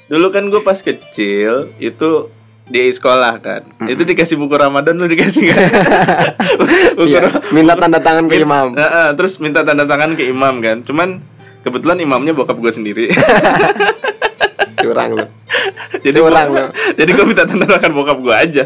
dulu 0.06 0.26
kan 0.30 0.46
gue 0.46 0.62
pas 0.62 0.78
kecil 0.78 1.74
itu 1.82 2.30
di 2.66 2.90
sekolah 2.90 3.38
kan. 3.38 3.62
Itu 3.87 4.02
dikasih 4.02 4.35
buku 4.35 4.59
Ramadan 4.59 4.98
lu 4.98 5.07
dikasih 5.07 5.55
kan? 5.55 5.59
buku 6.98 7.14
Iya, 7.14 7.31
minta 7.55 7.79
tanda 7.79 8.02
tangan 8.02 8.26
ke 8.26 8.42
imam. 8.42 8.74
Heeh, 8.74 9.09
terus 9.14 9.38
minta 9.38 9.62
tanda 9.62 9.87
tangan 9.87 10.18
ke 10.18 10.26
imam 10.26 10.59
kan. 10.59 10.83
Cuman 10.83 11.22
kebetulan 11.62 12.02
imamnya 12.02 12.35
bokap 12.35 12.59
gue 12.59 12.72
sendiri. 12.74 13.05
Curang 14.83 15.11
lu. 15.14 15.24
jadi 16.05 16.18
Curang 16.18 16.48
gua, 16.50 16.66
lu. 16.68 16.94
jadi 16.98 17.11
gue 17.14 17.24
minta 17.26 17.42
tanda 17.46 17.66
tangan 17.70 17.92
bokap 17.94 18.18
gue 18.18 18.35
aja. 18.35 18.64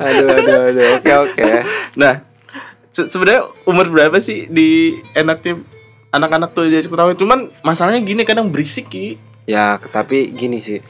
Aduh 0.00 0.28
aduh 0.32 0.60
aduh. 0.72 0.86
Oke 0.96 1.12
oke. 1.12 1.44
nah, 1.94 2.24
se- 2.90 3.08
sebenarnya 3.12 3.44
umur 3.68 3.86
berapa 3.92 4.16
sih 4.16 4.48
di 4.48 4.96
enaknya 5.12 5.60
anak-anak 6.08 6.56
tuh 6.56 6.72
jadi 6.72 6.88
tarawih? 6.88 7.20
Cuman 7.20 7.52
masalahnya 7.60 8.00
gini 8.00 8.24
kadang 8.24 8.48
berisik 8.48 8.88
ki. 8.88 9.20
Ya, 9.46 9.78
tapi 9.92 10.32
gini 10.32 10.58
sih. 10.58 10.80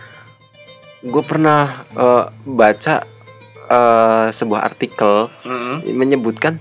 Gue 1.07 1.23
pernah 1.23 1.87
eh, 1.95 2.25
baca 2.45 2.95
eh, 3.67 4.27
sebuah 4.29 4.61
artikel 4.65 5.31
Heeh. 5.43 5.95
menyebutkan 5.95 6.59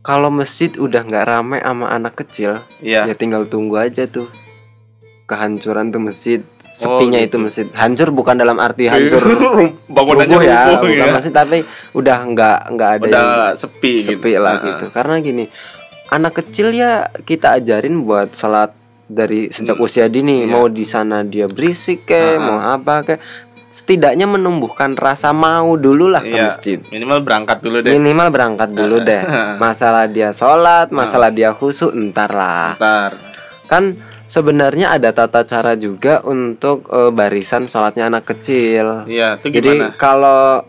kalau 0.00 0.28
masjid 0.28 0.72
udah 0.76 1.00
nggak 1.00 1.26
rame 1.26 1.58
sama 1.60 1.86
anak 1.88 2.16
kecil, 2.16 2.64
Iya. 2.80 3.04
ya 3.04 3.12
tinggal 3.12 3.44
tunggu 3.44 3.76
aja 3.76 4.04
tuh 4.04 4.28
kehancuran 5.24 5.92
tuh 5.92 6.00
masjid, 6.00 6.40
sepinya 6.58 7.20
itu 7.20 7.36
gitu. 7.36 7.36
masjid. 7.38 7.66
Hancur 7.70 8.08
bukan 8.10 8.34
dalam 8.34 8.56
arti 8.58 8.88
hancur 8.88 9.20
bangunannya 9.94 10.34
rubuh 10.34 10.42
ya, 10.42 10.60
rubuh 10.74 10.88
bukan 10.88 11.06
ya. 11.06 11.14
masjid 11.14 11.32
tapi 11.32 11.58
udah 11.92 12.18
nggak 12.26 12.58
nggak 12.74 12.90
ada 12.90 13.04
Udah 13.04 13.20
yang 13.20 13.30
sepi, 13.54 13.92
sepi 14.00 14.30
gitu. 14.34 14.42
lah 14.42 14.54
Heeh. 14.56 14.66
gitu. 14.72 14.84
Karena 14.90 15.14
gini, 15.20 15.44
anak 16.08 16.32
kecil 16.34 16.72
ya 16.72 16.92
kita 17.22 17.60
ajarin 17.60 18.02
buat 18.02 18.32
sholat 18.32 18.72
dari 19.04 19.50
sejak 19.50 19.76
usia 19.76 20.08
dini. 20.08 20.42
Iya. 20.42 20.50
Mau 20.50 20.66
di 20.66 20.82
sana 20.82 21.22
dia 21.22 21.44
berisik 21.44 22.08
ke, 22.08 22.40
mau 22.40 22.56
apa 22.58 23.04
ke, 23.04 23.14
setidaknya 23.70 24.26
menumbuhkan 24.26 24.92
rasa 24.92 25.30
mau 25.30 25.74
dulu 25.74 26.06
lah 26.06 26.20
ke 26.20 26.30
Iya. 26.32 26.44
masjid. 26.44 26.78
Minimal 26.84 27.22
berangkat 27.22 27.58
dulu 27.60 27.76
deh. 27.80 27.90
Minimal 27.90 28.28
berangkat 28.28 28.70
dulu 28.70 28.96
deh. 29.08 29.22
Masalah 29.56 30.04
dia 30.04 30.30
sholat, 30.30 30.90
masalah 30.90 31.30
dia 31.30 31.50
khusyuk, 31.50 31.90
entar 31.90 32.28
lah. 32.28 32.74
Ntar. 32.74 33.14
Kan 33.64 33.94
sebenarnya 34.26 34.90
ada 34.90 35.10
tata 35.10 35.42
cara 35.42 35.74
juga 35.74 36.18
untuk 36.20 36.86
eh, 36.86 37.10
barisan 37.10 37.64
sholatnya 37.64 38.06
anak 38.06 38.26
kecil. 38.26 39.06
Iya, 39.06 39.38
itu 39.38 39.54
Jadi 39.54 39.94
kalau 39.94 40.66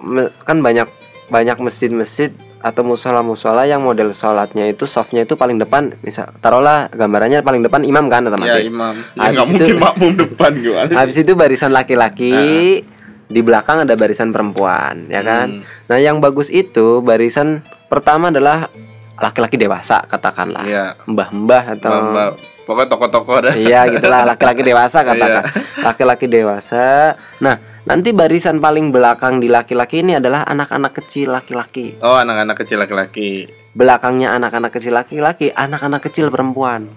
me- 0.00 0.34
kan 0.40 0.58
banyak 0.58 0.90
banyak 1.34 1.58
masjid-masjid 1.58 2.30
atau 2.60 2.86
musola-musola 2.86 3.66
yang 3.66 3.82
model 3.82 4.14
sholatnya 4.14 4.70
itu 4.70 4.86
softnya 4.86 5.26
itu 5.26 5.34
paling 5.34 5.58
depan, 5.58 5.98
misal 5.98 6.30
taruhlah 6.38 6.86
gambarannya 6.88 7.42
paling 7.42 7.58
depan 7.60 7.82
imam 7.82 8.06
kan 8.06 8.22
Ya 8.22 8.30
otomatis. 8.30 8.64
imam. 8.64 8.94
Ya 9.12 9.22
Habis 9.34 9.50
itu- 9.50 9.74
makmum 9.76 10.12
depan 10.14 10.50
gimana? 10.54 10.90
Habis 10.94 11.16
itu 11.18 11.32
barisan 11.34 11.74
laki-laki, 11.74 12.86
di 13.26 13.40
belakang 13.40 13.82
ada 13.82 13.94
barisan 13.94 14.30
perempuan, 14.30 15.10
ya 15.10 15.20
kan? 15.20 15.58
Hmm. 15.58 15.90
Nah, 15.90 15.98
yang 15.98 16.22
bagus 16.22 16.48
itu 16.48 17.02
barisan 17.02 17.60
pertama 17.88 18.30
adalah 18.30 18.70
laki-laki 19.16 19.58
dewasa 19.58 20.06
katakanlah. 20.06 20.62
Iya. 20.62 20.86
Mbah-mbah 21.04 21.64
atau 21.74 21.90
Mbak, 22.14 22.30
pokoknya 22.62 22.88
toko-toko 22.88 23.32
dah. 23.42 23.54
Iya 23.54 23.90
gitulah 23.90 24.22
laki-laki 24.24 24.62
dewasa 24.62 25.02
katakan. 25.08 25.42
Laki-laki 25.82 26.26
dewasa. 26.30 27.18
Nah, 27.38 27.58
nanti 27.84 28.10
barisan 28.10 28.58
paling 28.58 28.88
belakang 28.88 29.38
di 29.38 29.48
laki-laki 29.48 30.00
ini 30.00 30.16
adalah 30.16 30.44
anak-anak 30.44 30.92
kecil 30.94 31.30
laki-laki. 31.30 32.00
Oh, 32.00 32.16
anak-anak 32.16 32.56
kecil 32.56 32.80
laki-laki. 32.80 33.44
Belakangnya 33.72 34.32
anak-anak 34.32 34.70
kecil 34.70 34.94
laki-laki, 34.94 35.50
anak-anak 35.50 36.00
kecil 36.02 36.30
perempuan. 36.30 36.88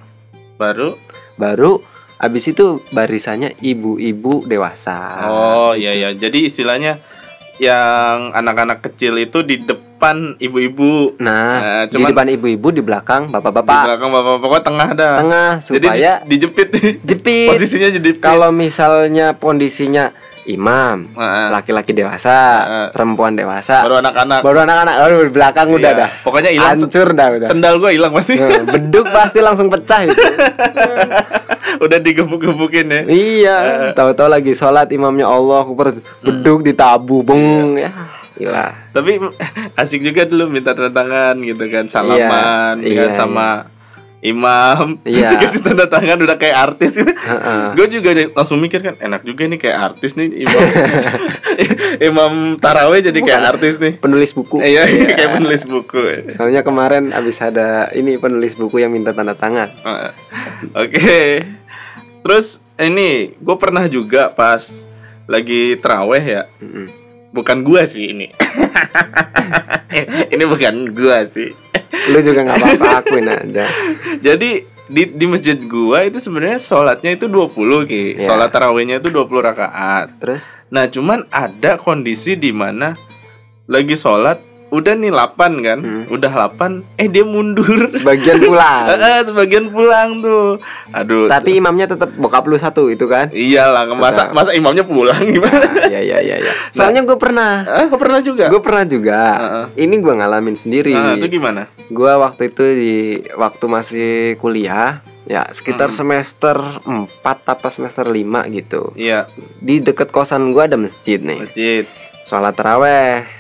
Baru 0.57 0.95
Baru 1.37 1.85
abis 2.17 2.49
itu 2.49 2.81
barisannya 2.89 3.53
ibu-ibu 3.59 4.41
dewasa. 4.43 5.29
Oh, 5.29 5.71
iya 5.71 5.93
iya. 5.93 6.09
Jadi 6.11 6.49
istilahnya 6.49 6.97
yang 7.57 8.33
anak-anak 8.33 8.81
kecil 8.81 9.17
itu 9.17 9.41
di 9.41 9.61
depan 9.61 10.33
ibu-ibu. 10.37 11.13
Nah, 11.17 11.85
di 11.85 11.93
cuman- 11.93 12.09
depan 12.09 12.27
ibu-ibu, 12.31 12.69
di 12.69 12.81
belakang 12.81 13.29
Di 13.29 13.33
bapak-bapak. 13.33 13.83
belakang 13.85 14.09
bapak-bapak 14.09 14.61
tengah 14.61 14.89
dah. 14.93 15.13
Tengah 15.15 15.49
Jadi 15.57 15.77
di- 15.77 15.85
supaya 15.85 16.11
dijepit 16.25 16.67
nih. 16.73 16.91
jepit. 17.05 17.49
Posisinya 17.53 17.89
jadi 17.93 18.09
Kalau 18.17 18.49
misalnya 18.49 19.37
kondisinya 19.37 20.09
imam, 20.47 21.03
laki-laki 21.51 21.91
dewasa, 21.91 22.35
Heeh. 22.63 22.87
perempuan 22.91 23.35
dewasa, 23.35 23.83
baru 23.83 23.99
anak-anak. 23.99 24.39
baru 24.41 24.57
anak-anak, 24.63 24.95
baru 24.97 25.15
di 25.21 25.31
belakang 25.31 25.67
udah 25.69 25.91
Iya. 25.91 25.99
dah. 25.99 26.09
Pokoknya 26.23 26.51
hilang 26.51 26.79
Hancur 26.79 27.07
dah 27.11 27.27
udah. 27.29 27.47
Sendal 27.47 27.73
gua 27.77 27.91
hilang 27.91 28.11
pasti. 28.11 28.39
Beduk 28.67 29.07
pasti 29.09 29.39
langsung 29.39 29.67
pecah 29.67 30.01
itu. 30.03 30.15
Udah 31.77 31.99
digebuk-gebukin 31.99 32.87
ya. 32.89 33.01
iya, 33.05 33.57
tahu-tahu 33.91 34.31
lagi 34.31 34.55
sholat 34.55 34.89
imamnya 34.89 35.27
Allah, 35.27 35.61
Akbar, 35.61 35.93
beduk 36.23 36.63
ditabu, 36.63 37.21
beng 37.21 37.77
ya. 37.77 37.91
Gila. 38.33 38.65
Tapi 38.93 39.21
asik 39.81 40.01
juga 40.01 40.25
dulu 40.25 40.47
minta 40.47 40.71
tanda 40.71 40.89
tangan 40.89 41.37
gitu 41.37 41.67
kan, 41.69 41.85
salaman 41.85 42.81
Iya, 42.81 42.87
ya 42.87 42.97
kan, 42.97 43.09
iya, 43.11 43.13
sama 43.13 43.47
imam. 44.27 44.99
Iya. 45.07 45.31
Dikasih 45.31 45.63
tanda 45.63 45.87
tangan 45.87 46.19
udah 46.19 46.35
kayak 46.35 46.57
artis. 46.71 46.99
Heeh. 46.99 47.63
Gue 47.73 47.87
juga 47.87 48.11
langsung 48.35 48.59
mikir 48.59 48.83
kan 48.83 48.95
enak 48.99 49.23
juga 49.23 49.47
nih 49.47 49.59
kayak 49.59 49.77
artis 49.93 50.19
nih 50.19 50.43
imam. 50.43 50.61
imam 52.11 52.33
taraweh 52.59 52.99
jadi 52.99 53.19
kayak 53.23 53.43
artis 53.55 53.79
nih. 53.79 54.03
Penulis 54.03 54.35
buku. 54.35 54.59
Iya, 54.59 54.83
kayak 55.15 55.31
penulis 55.39 55.63
buku. 55.63 56.29
Soalnya 56.35 56.61
kemarin 56.67 57.15
abis 57.15 57.39
ada 57.39 57.87
ini 57.95 58.19
penulis 58.19 58.59
buku 58.59 58.83
yang 58.83 58.91
minta 58.91 59.15
tanda 59.15 59.33
tangan. 59.33 59.71
Heeh. 59.71 60.11
Oke. 60.75 61.21
Terus 62.27 62.59
ini 62.75 63.31
gue 63.39 63.55
pernah 63.55 63.87
juga 63.87 64.27
pas 64.35 64.83
lagi 65.27 65.79
teraweh 65.79 66.23
ya. 66.23 66.43
Mm-mm. 66.59 67.06
Bukan 67.37 67.61
gua 67.61 67.85
sih 67.85 68.09
ini. 68.17 68.33
ini 70.33 70.43
bukan 70.49 70.89
gua 70.97 71.21
sih. 71.29 71.53
Lu 72.09 72.19
juga 72.25 72.41
nggak 72.41 72.57
apa-apa 72.57 72.87
akuin 73.05 73.29
aja. 73.37 73.69
Jadi 74.17 74.65
di 74.87 75.03
di 75.13 75.25
masjid 75.27 75.59
gua 75.59 76.07
itu 76.07 76.17
sebenarnya 76.17 76.57
sholatnya 76.57 77.13
itu 77.13 77.29
20 77.29 77.85
ki. 77.85 78.03
Iya. 78.17 78.25
Sholat 78.25 78.49
tarawihnya 78.49 78.97
itu 79.03 79.13
20 79.13 79.29
rakaat. 79.53 80.17
Terus 80.17 80.49
Nah, 80.67 80.89
cuman 80.91 81.23
ada 81.31 81.79
kondisi 81.79 82.35
di 82.35 82.51
mana 82.51 82.91
lagi 83.69 83.95
sholat 83.95 84.39
udah 84.67 84.93
nih 84.93 85.11
8 85.11 85.37
kan. 85.63 85.79
Hmm. 85.79 86.03
Udah 86.07 86.31
8 86.51 86.83
eh 86.95 87.07
dia 87.07 87.23
mundur. 87.23 87.87
sebagian 87.87 88.39
pulang. 88.39 88.85
Sebagian 89.27 89.71
pulang 89.71 90.19
tuh. 90.19 90.59
Aduh. 90.91 91.27
Tapi 91.27 91.55
imamnya 91.55 91.87
tetap 91.87 92.11
bokap 92.13 92.43
lu 92.45 92.55
satu 92.55 92.91
itu 92.91 93.07
kan? 93.07 93.31
Iyalah, 93.31 93.87
masa 93.95 94.27
Tetap. 94.27 94.35
masa 94.35 94.51
imamnya 94.51 94.83
pulang 94.83 95.19
gimana? 95.23 95.63
Ah, 95.63 95.87
Iya 95.87 95.99
iya 96.03 96.17
iya 96.19 96.35
iya. 96.41 96.53
Soalnya 96.71 97.03
gue 97.03 97.15
pernah. 97.15 97.63
Ah, 97.63 97.87
pernah 97.87 98.19
juga. 98.19 98.47
Gue 98.47 98.59
pernah 98.59 98.83
juga. 98.83 99.19
Heeh. 99.37 99.87
Ini 99.87 99.95
gue 99.97 100.13
ngalamin 100.13 100.55
sendiri. 100.55 100.91
Ah, 100.91 101.15
itu 101.15 101.27
gimana? 101.29 101.71
Gue 101.87 102.11
waktu 102.11 102.51
itu 102.51 102.63
di 102.63 102.95
waktu 103.33 103.65
masih 103.65 104.11
kuliah, 104.37 104.99
ya 105.23 105.47
sekitar 105.47 105.91
semester 105.91 106.59
4 106.83 107.23
apa 107.23 107.67
semester 107.71 108.03
5 108.03 108.43
gitu. 108.51 108.91
Iya, 108.95 109.31
Di 109.59 109.79
deket 109.79 110.11
kosan 110.11 110.51
gue 110.51 110.63
ada 110.63 110.75
masjid 110.75 111.19
nih. 111.19 111.39
masjid. 111.39 111.83
Sholat 112.23 112.59
teraweh. 112.59 113.36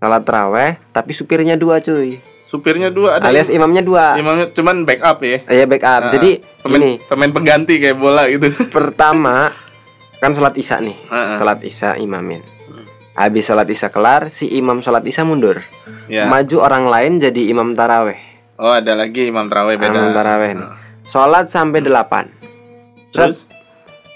Sholat 0.00 0.24
teraweh, 0.24 0.80
tapi 0.96 1.12
supirnya 1.12 1.60
dua 1.60 1.76
cuy. 1.84 2.16
Supirnya 2.40 2.88
dua 2.88 3.20
ada. 3.20 3.28
Alias 3.28 3.52
imamnya 3.52 3.84
dua. 3.84 4.16
imamnya 4.16 4.48
cuman 4.50 4.88
backup 4.88 5.20
ya. 5.20 5.44
Iya 5.44 5.68
backup. 5.68 6.08
Ah, 6.08 6.10
Jadi 6.10 6.40
pemain, 6.64 6.80
gini, 6.80 6.90
pemain 7.04 7.30
pengganti 7.30 7.76
kayak 7.76 8.00
bola 8.00 8.24
gitu. 8.32 8.48
pertama 8.74 9.52
kan 10.16 10.32
sholat 10.32 10.56
isya 10.56 10.80
nih. 10.80 10.96
Heeh. 10.96 11.36
Sholat 11.36 11.60
isya 11.60 12.00
imamin. 12.00 12.40
Habis 13.12 13.44
sholat 13.44 13.68
isya 13.68 13.92
kelar, 13.92 14.32
si 14.32 14.48
imam 14.56 14.80
sholat 14.80 15.04
isya 15.04 15.28
mundur. 15.28 15.60
Ya. 16.08 16.24
Maju 16.32 16.56
orang 16.64 16.88
lain 16.88 17.12
jadi 17.20 17.52
imam 17.52 17.76
taraweh. 17.76 18.16
Oh, 18.56 18.72
ada 18.72 18.96
lagi 18.96 19.28
imam 19.28 19.52
tarawih 19.52 19.76
beda. 19.76 19.92
Imam 19.92 20.16
taraweh 20.16 20.56
nih. 20.56 20.68
Sholat 21.04 21.52
sampai 21.52 21.84
delapan. 21.84 22.32
Terus 23.12 23.52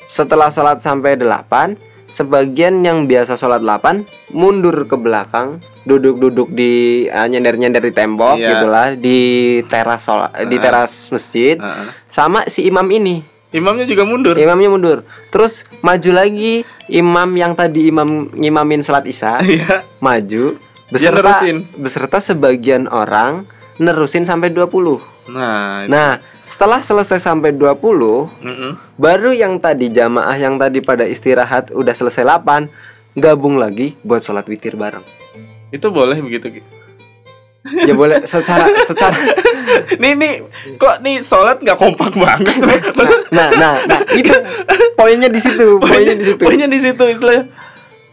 Setelah 0.04 0.52
sholat 0.52 0.84
sampai 0.84 1.16
delapan, 1.16 1.76
sebagian 2.06 2.80
yang 2.80 3.04
biasa 3.04 3.34
sholat 3.34 3.58
delapan 3.58 4.04
mundur 4.30 4.84
ke 4.84 4.94
belakang, 4.94 5.58
duduk-duduk 5.82 6.48
di 6.48 6.72
eh, 7.04 7.26
nyender-nyender 7.26 7.80
di 7.80 7.90
tembok 7.90 8.36
Iya. 8.36 8.48
gitulah 8.54 8.86
di 8.94 9.20
teras 9.64 10.00
sholat, 10.02 10.30
di 10.42 10.56
teras 10.58 10.92
masjid. 11.08 11.56
Heeh. 11.56 11.86
Sama 12.06 12.44
si 12.44 12.62
imam 12.62 12.84
ini, 12.86 13.20
imamnya 13.50 13.84
juga 13.84 14.04
mundur. 14.04 14.34
imamnya 14.34 14.68
mundur. 14.68 14.98
Terus 15.28 15.64
maju 15.80 16.10
lagi 16.12 16.62
imam 16.86 17.28
yang 17.32 17.52
tadi 17.52 17.88
imam 17.88 18.28
ngimamin 18.30 18.80
sholat 18.80 19.04
isya, 19.04 19.40
Iya. 19.44 19.82
maju 19.98 20.56
beserta 20.86 21.40
beserta 21.74 22.18
sebagian 22.18 22.86
orang 22.86 23.48
nerusin 23.76 24.22
sampai 24.22 24.48
20. 24.48 25.00
Nah, 25.26 25.88
Nah, 25.88 26.20
setelah 26.44 26.80
selesai 26.80 27.18
sampai 27.18 27.56
20, 27.56 27.72
mm-mm. 28.44 28.70
baru 28.94 29.32
yang 29.32 29.56
tadi 29.56 29.88
jamaah 29.88 30.36
yang 30.36 30.60
tadi 30.60 30.80
pada 30.80 31.04
istirahat 31.04 31.72
udah 31.72 31.92
selesai 31.92 32.20
8 32.22 32.68
gabung 33.16 33.56
lagi 33.56 33.96
buat 34.00 34.20
sholat 34.20 34.44
witir 34.44 34.76
bareng. 34.76 35.04
itu 35.70 35.90
boleh 35.90 36.14
begitu. 36.20 36.62
Ya 37.64 37.90
boleh 37.90 38.22
secara 38.30 38.68
secara 38.84 39.16
nih 39.96 40.12
nih 40.14 40.32
kok 40.76 41.02
nih 41.02 41.24
sholat 41.24 41.58
nggak 41.58 41.74
kompak 41.74 42.14
banget. 42.14 42.54
nah 43.32 43.48
nah 43.50 43.74
nah 43.82 43.98
itu 44.14 44.30
poinnya 44.94 45.26
di 45.26 45.40
situ, 45.40 45.82
poinnya 45.82 46.14
di 46.14 46.24
situ. 46.24 46.42
Poinnya 46.44 46.68
di 46.68 46.78
situ 46.78 47.02
istilahnya. 47.02 47.50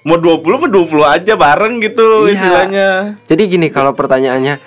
Mau 0.01 0.17
20 0.17 0.41
mau 0.41 0.65
20 0.65 1.05
aja 1.05 1.33
bareng 1.37 1.77
gitu 1.77 2.25
Iya. 2.25 2.33
istilahnya. 2.33 2.87
Jadi 3.29 3.43
gini 3.45 3.67
kalau 3.69 3.93
pertanyaannya 3.93 4.57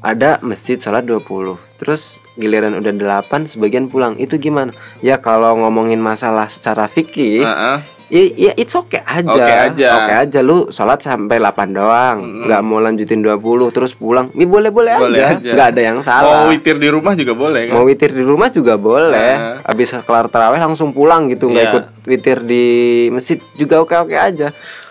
ada 0.00 0.40
masjid 0.40 0.80
sholat 0.80 1.04
20 1.04 1.67
Terus 1.78 2.02
giliran 2.34 2.74
udah 2.74 2.90
8 3.22 3.46
sebagian 3.46 3.86
pulang 3.86 4.14
Itu 4.16 4.34
gimana? 4.34 4.74
Ya 4.98 5.16
kalau 5.16 5.54
ngomongin 5.56 5.96
masalah 5.96 6.46
secara 6.46 6.84
fikih 6.84 7.40
Heeh. 7.40 7.78
ya, 8.08 8.22
ya 8.34 8.52
it's 8.54 8.72
okay 8.72 8.98
aja 9.00 9.30
Oke 9.30 9.52
aja. 9.70 9.88
Oke 9.96 10.12
aja 10.18 10.38
Lu 10.40 10.66
sholat 10.68 10.98
sampai 10.98 11.38
8 11.38 11.54
doang 11.70 12.18
nggak 12.44 12.60
mau 12.60 12.78
lanjutin 12.78 13.22
20 13.22 13.38
terus 13.70 13.92
pulang 13.92 14.26
Ya 14.32 14.42
boleh-boleh 14.44 14.98
Boleh 14.98 15.22
aja. 15.22 15.38
aja. 15.38 15.50
nggak 15.54 15.68
ada 15.68 15.82
yang 15.84 15.96
Mau 15.96 16.04
salah 16.04 16.46
witir 16.46 16.76
di 16.76 16.88
rumah 16.88 17.14
juga 17.14 17.32
boleh 17.32 17.60
kan? 17.64 17.72
Mau 17.72 17.84
witir 17.84 18.10
di 18.10 18.22
rumah 18.22 18.48
juga 18.48 18.74
boleh 18.74 19.32
Nah. 19.32 19.62
Habis 19.62 19.94
kelar 20.02 20.26
terawih 20.26 20.58
langsung 20.58 20.90
pulang 20.90 21.26
gitu 21.26 21.46
nggak 21.46 21.62
Iya. 21.62 21.70
ikut 21.70 21.84
witir 22.04 22.38
di 22.42 22.64
masjid 23.08 23.38
juga 23.54 23.78
oke-oke 23.78 24.14
aja 24.14 24.50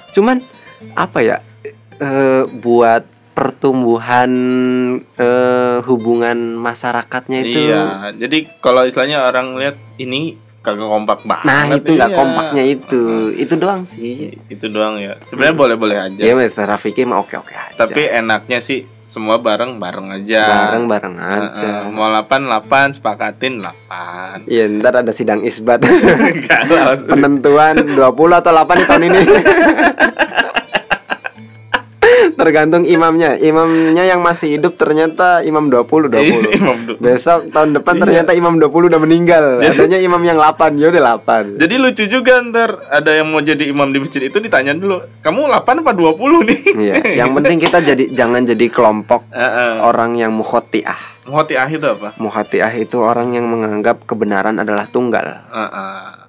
Cuman 0.09 0.39
apa 0.93 1.19
ya 1.19 1.37
eh, 1.97 2.47
Buat 2.47 3.16
pertumbuhan 3.37 4.31
eh, 5.13 5.77
hubungan 5.85 6.57
masyarakatnya 6.57 7.45
itu 7.45 7.69
Iya, 7.69 8.09
jadi 8.17 8.49
kalau 8.57 8.81
istilahnya 8.81 9.21
orang 9.21 9.53
lihat 9.53 9.77
ini 10.01 10.33
kagak 10.57 10.83
kompak 10.83 11.21
banget. 11.23 11.45
nah 11.45 11.63
itu 11.69 11.89
nggak 11.93 12.11
iya. 12.11 12.17
kompaknya 12.17 12.63
itu 12.65 13.01
itu 13.31 13.53
doang 13.55 13.85
sih 13.85 14.35
Itu 14.49 14.67
doang 14.67 14.97
ya. 14.97 15.15
Sebenarnya 15.29 15.55
boleh-boleh 15.55 15.97
aja. 16.01 16.19
ya 16.19 16.33
mas 16.33 16.57
Rafiki 16.57 17.05
mah 17.05 17.21
oke 17.21 17.37
oke 17.37 17.53
aja 17.53 17.77
Tapi 17.77 18.03
enaknya 18.03 18.59
sih 18.59 18.83
semua 19.07 19.39
bareng-bareng 19.39 20.11
aja. 20.11 20.41
bareng 20.67 20.83
bareng 20.91 21.15
aja 21.15 21.87
Heeh, 21.87 21.95
mau 21.95 22.11
8 22.11 22.27
8 22.43 22.99
sepakatin 22.99 23.63
8. 23.63 24.43
Iya 24.43 24.67
ntar 24.75 24.99
ada 24.99 25.13
sidang 25.15 25.39
isbat 25.39 25.79
penentuan 27.07 27.87
20 27.87 28.03
atau 28.35 28.51
8 28.51 28.67
di 28.73 28.83
tahun 28.83 29.03
ini 29.07 29.19
tergantung 32.37 32.85
imamnya 32.85 33.33
imamnya 33.35 34.05
yang 34.05 34.21
masih 34.21 34.53
hidup 34.53 34.77
ternyata 34.77 35.41
imam 35.41 35.67
20 35.67 36.07
20 36.07 36.53
Imam 36.53 36.77
du- 36.85 36.97
besok 36.97 37.49
tahun 37.49 37.67
Iya. 37.67 37.75
depan 37.81 37.95
ternyata 37.97 38.31
imam 38.31 38.55
20 38.55 38.87
udah 38.87 39.01
meninggal 39.01 39.45
adanya 39.59 39.97
imam 39.97 40.21
yang 40.21 40.37
8 40.37 40.77
ya 40.77 40.87
udah 40.87 41.01
8 41.17 41.57
Jadi 41.57 41.75
lucu 41.75 42.03
juga 42.05 42.39
ntar 42.39 42.77
ada 42.87 43.11
yang 43.11 43.27
mau 43.27 43.41
jadi 43.41 43.65
imam 43.65 43.89
di 43.89 43.97
masjid 43.97 44.21
itu 44.21 44.37
ditanya 44.37 44.71
dulu, 44.71 45.01
kamu 45.19 45.49
8 45.49 45.81
apa 45.81 45.91
20 45.91 46.13
nih? 46.45 46.59
iya 46.77 46.95
yang 47.17 47.33
penting 47.33 47.57
kita 47.57 47.81
jadi 47.81 48.05
jangan 48.09 48.45
jadi 48.45 48.65
kelompok 48.69 49.25
Heeh. 49.33 49.81
orang 49.81 50.13
yang 50.13 50.29
mukhotiah 50.31 51.17
Muhoti 51.27 51.59
itu 51.59 51.83
apa? 51.83 52.15
Mukhatiah 52.15 52.71
itu 52.71 53.03
orang 53.03 53.35
yang 53.35 53.43
menganggap 53.43 54.07
kebenaran 54.07 54.55
adalah 54.55 54.87
tunggal 54.87 55.43
Heeh. 55.49 56.27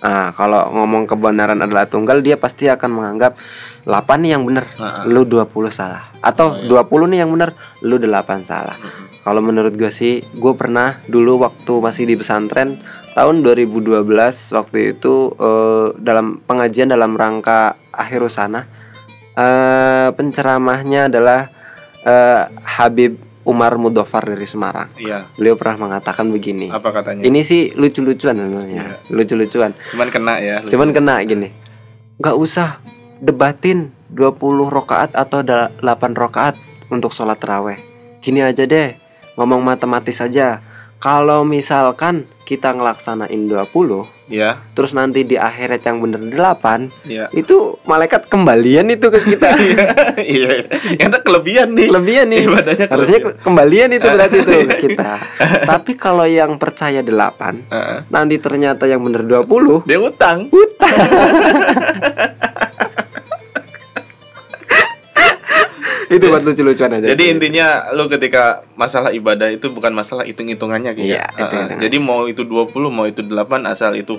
Nah, 0.00 0.32
kalau 0.32 0.64
ngomong 0.72 1.04
kebenaran 1.04 1.60
adalah 1.60 1.84
tunggal, 1.84 2.24
dia 2.24 2.40
pasti 2.40 2.64
akan 2.64 2.88
menganggap 2.88 3.36
8 3.84 4.20
nih 4.20 4.36
yang 4.36 4.44
benar, 4.44 4.66
Heeh. 4.66 5.08
lu 5.08 5.24
20 5.24 5.46
salah. 5.70 6.12
Atau 6.20 6.64
20 6.64 7.10
nih 7.10 7.24
yang 7.24 7.30
benar, 7.32 7.56
lu 7.80 7.96
8 7.96 8.44
salah. 8.44 8.76
Kalau 9.20 9.44
menurut 9.44 9.76
gue 9.76 9.92
sih, 9.92 10.24
gue 10.32 10.52
pernah 10.56 10.96
dulu 11.04 11.44
waktu 11.44 11.72
masih 11.76 12.04
di 12.08 12.16
pesantren 12.16 12.80
tahun 13.12 13.44
2012 13.44 14.06
waktu 14.54 14.96
itu 14.96 15.14
eh, 15.36 15.86
dalam 16.00 16.40
pengajian 16.40 16.88
dalam 16.88 17.18
rangka 17.18 17.76
akhir 17.92 18.22
sana 18.30 18.64
eh 19.34 20.08
penceramahnya 20.14 21.12
adalah 21.12 21.52
eh, 22.00 22.42
Habib 22.64 23.18
Umar 23.44 23.76
Mudofar 23.80 24.24
dari 24.24 24.44
Semarang. 24.44 24.92
Iya, 25.00 25.26
Beliau 25.34 25.56
pernah 25.56 25.88
mengatakan 25.88 26.28
begini. 26.28 26.68
apa 26.68 26.92
katanya? 26.92 27.24
Ini 27.24 27.40
sih 27.40 27.72
lucu-lucuan 27.72 28.36
sebenarnya. 28.36 29.00
Lucu-lucuan. 29.08 29.72
Cuman 29.90 30.08
kena 30.12 30.34
ya. 30.38 30.56
lucu. 30.60 30.76
Cuman 30.76 30.88
kena 30.92 31.14
gini. 31.24 31.48
nggak 32.20 32.36
usah 32.36 32.84
debatin 33.20 33.92
20 34.10 34.66
rokaat 34.66 35.14
atau 35.14 35.44
da- 35.44 35.70
8 35.78 36.16
rokaat 36.16 36.56
untuk 36.88 37.12
sholat 37.12 37.38
terawih. 37.38 37.78
Gini 38.18 38.40
aja 38.40 38.64
deh, 38.64 38.96
ngomong 39.36 39.62
matematis 39.62 40.18
aja. 40.18 40.60
Kalau 41.00 41.48
misalkan 41.48 42.28
kita 42.44 42.74
ngelaksanain 42.74 43.46
20, 43.46 44.04
Iya, 44.30 44.62
terus 44.74 44.92
nanti 44.92 45.24
di 45.24 45.34
akhirat 45.34 45.82
yang 45.82 45.98
bener 45.98 46.22
8, 46.22 46.86
iya. 47.02 47.26
itu 47.32 47.80
malaikat 47.82 48.28
kembalian 48.28 48.86
itu 48.90 49.08
ke 49.08 49.18
kita. 49.24 49.48
Iya, 50.20 50.68
enak 51.00 51.24
kelebihan 51.24 51.72
nih. 51.72 51.88
Kelebihan 51.88 52.26
nih. 52.28 52.44
Ibadahnya 52.44 52.86
Harusnya 52.86 53.18
kembalian 53.40 53.90
itu 53.90 54.04
berarti 54.04 54.36
itu 54.38 54.52
ke 54.68 54.76
kita. 54.86 55.10
Tapi 55.64 55.92
kalau 55.96 56.28
yang 56.28 56.60
percaya 56.60 57.00
8, 57.00 57.72
Heeh. 57.72 57.98
nanti 58.06 58.36
ternyata 58.36 58.84
yang 58.84 59.00
bener 59.00 59.24
20, 59.24 59.88
Dia 59.88 59.98
utang. 59.98 60.46
itu 66.10 66.26
buat 66.26 66.42
lucu-lucuan 66.42 66.90
aja. 66.98 67.06
Jadi 67.14 67.22
sih. 67.22 67.32
intinya 67.32 67.66
lu 67.94 68.10
ketika 68.10 68.66
masalah 68.74 69.14
ibadah 69.14 69.46
itu 69.46 69.70
bukan 69.70 69.94
masalah 69.94 70.26
hitung-hitungannya 70.26 70.90
gitu. 70.98 71.14
Iya, 71.14 71.22
ya. 71.22 71.46
Hitung-hitungan. 71.46 71.82
Jadi 71.86 71.96
mau 72.02 72.26
itu 72.26 72.42
20, 72.42 72.90
mau 72.90 73.06
itu 73.06 73.22
8 73.22 73.30
asal 73.64 73.94
itu 73.94 74.18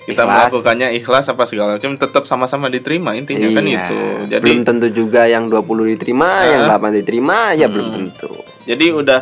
kita 0.00 0.24
Ikhlas. 0.24 0.48
melakukannya 0.48 0.88
ikhlas 0.96 1.28
apa 1.28 1.44
segala 1.44 1.76
macam 1.76 1.92
tetap 1.96 2.24
sama-sama 2.24 2.68
diterima 2.68 3.12
intinya 3.16 3.48
kan 3.52 3.64
Iya. 3.64 3.80
itu. 3.84 3.98
Jadi 4.32 4.44
belum 4.44 4.60
tentu 4.64 4.88
juga 4.92 5.24
yang 5.24 5.48
20 5.48 5.88
diterima, 5.88 6.44
yang 6.44 6.62
8 6.68 6.92
diterima 6.92 7.52
ya 7.52 7.68
belum 7.68 7.88
tentu. 7.88 8.32
jadi 8.68 8.86
udah 8.92 9.20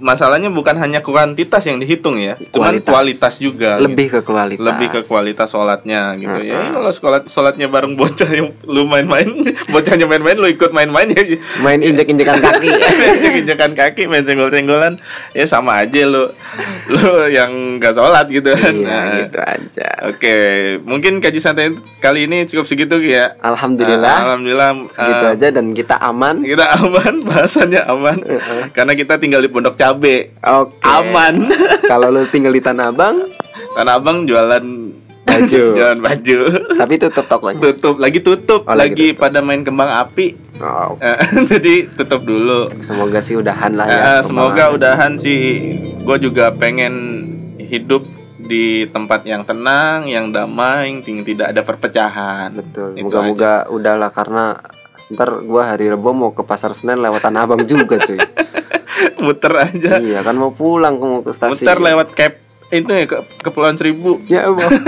masalahnya 0.00 0.48
bukan 0.48 0.74
hanya 0.74 0.98
kuantitas 0.98 1.62
yang 1.62 1.76
dihitung 1.76 2.16
ya, 2.16 2.34
cuman 2.50 2.80
Kualitas. 2.80 2.88
kualitas 2.88 3.34
juga. 3.36 3.76
gitu. 3.76 3.84
Lebih 3.86 4.06
ke 4.10 4.20
kualitas. 4.22 4.64
lebih 4.64 4.88
ke 4.90 5.00
kualitas 5.04 5.46
sholatnya 5.46 6.16
gitu 6.16 6.40
ya. 6.40 6.56
Ini 6.58 6.68
kalau 6.72 6.88
sholat 6.88 7.22
sholatnya 7.26 7.68
bareng 7.68 7.94
bocah 7.94 8.26
yang 8.26 8.56
lu 8.64 8.84
main-main, 8.84 9.28
bocahnya 9.72 10.04
main-main 10.04 10.34
lu 10.34 10.48
ikut 10.48 10.72
main-main 10.72 11.06
ya. 11.06 11.22
Main 11.60 11.84
injek-injekan 11.84 12.40
kaki. 12.40 12.70
Injekan 13.40 13.72
kaki, 13.74 14.08
main 14.08 14.24
senggol-senggolan, 14.24 14.96
ya 15.30 15.44
sama 15.44 15.78
aja 15.78 16.00
lu 16.02 16.24
lu 16.88 17.00
yang 17.28 17.76
nggak 17.76 17.92
sholat 17.92 18.26
gitu 18.26 18.50
kan. 18.50 18.74
Iya, 18.74 18.88
Nah, 18.90 19.04
gitu 19.18 19.38
aja. 19.38 19.88
Oke, 20.08 20.34
mungkin 20.82 21.20
kaji 21.20 21.38
santai 21.38 21.68
kali 21.98 22.24
ini 22.24 22.42
cukup 22.44 22.64
segitu 22.64 22.96
ya. 23.00 23.36
Alhamdulillah. 23.38 24.16
Alhamdulillah 24.24 24.70
Segitu 24.80 25.24
eh, 25.24 25.34
aja 25.34 25.46
dan 25.50 25.66
kita 25.70 26.00
aman. 26.00 26.40
kita 26.42 26.64
aman, 26.78 27.14
bahasannya 27.22 27.82
aman. 27.84 28.18
Karena 28.70 28.92
kita 28.94 29.18
tinggal 29.18 29.38
di 29.38 29.50
Pondok 29.50 29.76
Cabe. 29.76 29.89
Oke. 30.40 30.78
Aman. 30.80 31.50
Kalau 31.90 32.08
lu 32.08 32.22
tinggal 32.26 32.50
di 32.50 32.62
Tanah 32.62 32.90
Abang, 32.90 33.26
Tanah 33.74 33.94
Abang 33.96 34.24
jualan 34.24 34.64
Baju. 35.20 35.64
jualan 35.78 36.00
baju. 36.00 36.38
tapi 36.74 36.94
tutup 36.96 37.26
tokonya. 37.28 37.60
tutup 37.60 37.96
lagi 38.00 38.18
tutup 38.18 38.64
Oh, 38.64 38.74
lagi 38.74 39.12
lagi, 39.12 39.18
pada 39.18 39.38
main 39.38 39.62
kembang 39.62 39.86
api 39.88 40.34
Oh, 40.58 40.96
Eh, 40.98 41.16
jadi 41.50 41.86
tutup 41.88 42.24
dulu 42.24 42.68
semoga 42.80 43.20
sih 43.20 43.36
udahan 43.36 43.72
lah 43.72 43.86
ya. 43.86 44.00
Eh, 44.00 44.20
semoga 44.20 44.72
udahan 44.72 45.16
sih 45.16 45.72
gue 46.02 46.16
juga 46.18 46.50
pengen 46.50 47.24
hidup 47.56 48.02
di 48.40 48.88
tempat 48.88 49.22
yang 49.22 49.46
tenang 49.46 50.10
yang 50.10 50.34
damai 50.34 50.90
yang 50.98 51.22
tidak 51.22 51.54
ada 51.54 51.62
perpecahan 51.62 52.50
Betul. 52.50 52.98
Moga-moga 52.98 53.70
udahlah 53.70 54.10
karena 54.10 54.58
ntar 55.10 55.42
gua 55.42 55.66
hari 55.68 55.90
Rebo 55.90 56.10
mau 56.10 56.30
ke 56.30 56.42
pasar 56.42 56.70
Senen 56.70 56.98
lewat 56.98 57.18
Tanah 57.20 57.42
Abang 57.42 57.62
juga 57.62 57.98
cuy. 57.98 58.18
muter 59.24 59.52
aja 59.54 59.98
iya 59.98 60.20
kan 60.20 60.34
mau 60.34 60.50
pulang 60.50 60.96
ke 60.96 61.04
mau 61.04 61.20
ke 61.20 61.30
stasiun. 61.30 61.56
muter 61.60 61.78
lewat 61.80 62.08
cap 62.12 62.32
itu 62.70 62.86
ya 62.86 63.04
ke 63.04 63.18
Kepulauan 63.40 63.74
Seribu 63.74 64.22
Ya 64.24 64.46
Allah. 64.46 64.70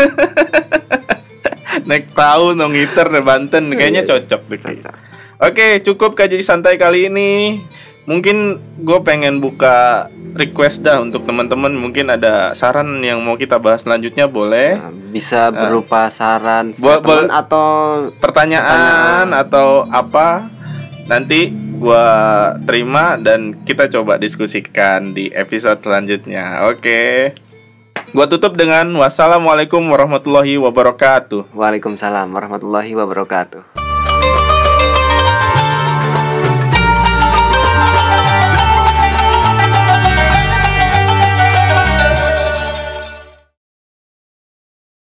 naik 1.83 2.13
perahu 2.13 2.53
no 2.53 2.69
ngiter 2.69 3.09
di 3.09 3.21
Banten 3.21 3.73
kayaknya 3.73 4.05
cocok 4.05 4.41
deh. 4.47 4.59
Cocok. 4.61 4.95
Oke, 5.43 5.83
cukup 5.83 6.15
kaji 6.15 6.39
santai 6.41 6.79
kali 6.79 7.11
ini. 7.11 7.59
Mungkin 8.03 8.59
gue 8.79 8.99
pengen 9.03 9.39
buka 9.39 10.07
request 10.35 10.83
dah 10.83 10.99
untuk 10.99 11.23
teman-teman. 11.23 11.71
Mungkin 11.71 12.11
ada 12.11 12.51
saran 12.53 12.99
yang 13.01 13.19
mau 13.19 13.35
kita 13.35 13.59
bahas 13.59 13.83
selanjutnya 13.83 14.27
boleh. 14.27 14.79
Nah, 14.79 14.95
bisa 15.11 15.51
berupa 15.51 16.07
saran 16.11 16.71
Bo- 16.79 17.03
bol- 17.03 17.31
atau 17.31 17.67
Pertanyaan, 18.15 19.31
atau 19.33 19.87
apa? 19.87 20.47
Nanti 21.11 21.51
gua 21.83 22.07
terima 22.63 23.19
dan 23.19 23.59
kita 23.67 23.91
coba 23.91 24.21
diskusikan 24.21 25.17
di 25.17 25.33
episode 25.35 25.83
selanjutnya. 25.83 26.71
Oke. 26.71 27.35
Gua 28.13 28.29
tutup 28.29 28.61
dengan 28.61 28.93
wassalamualaikum 29.01 29.81
warahmatullahi 29.89 30.61
wabarakatuh. 30.61 31.57
Waalaikumsalam 31.57 32.29
warahmatullahi 32.29 32.93
wabarakatuh. 32.93 33.72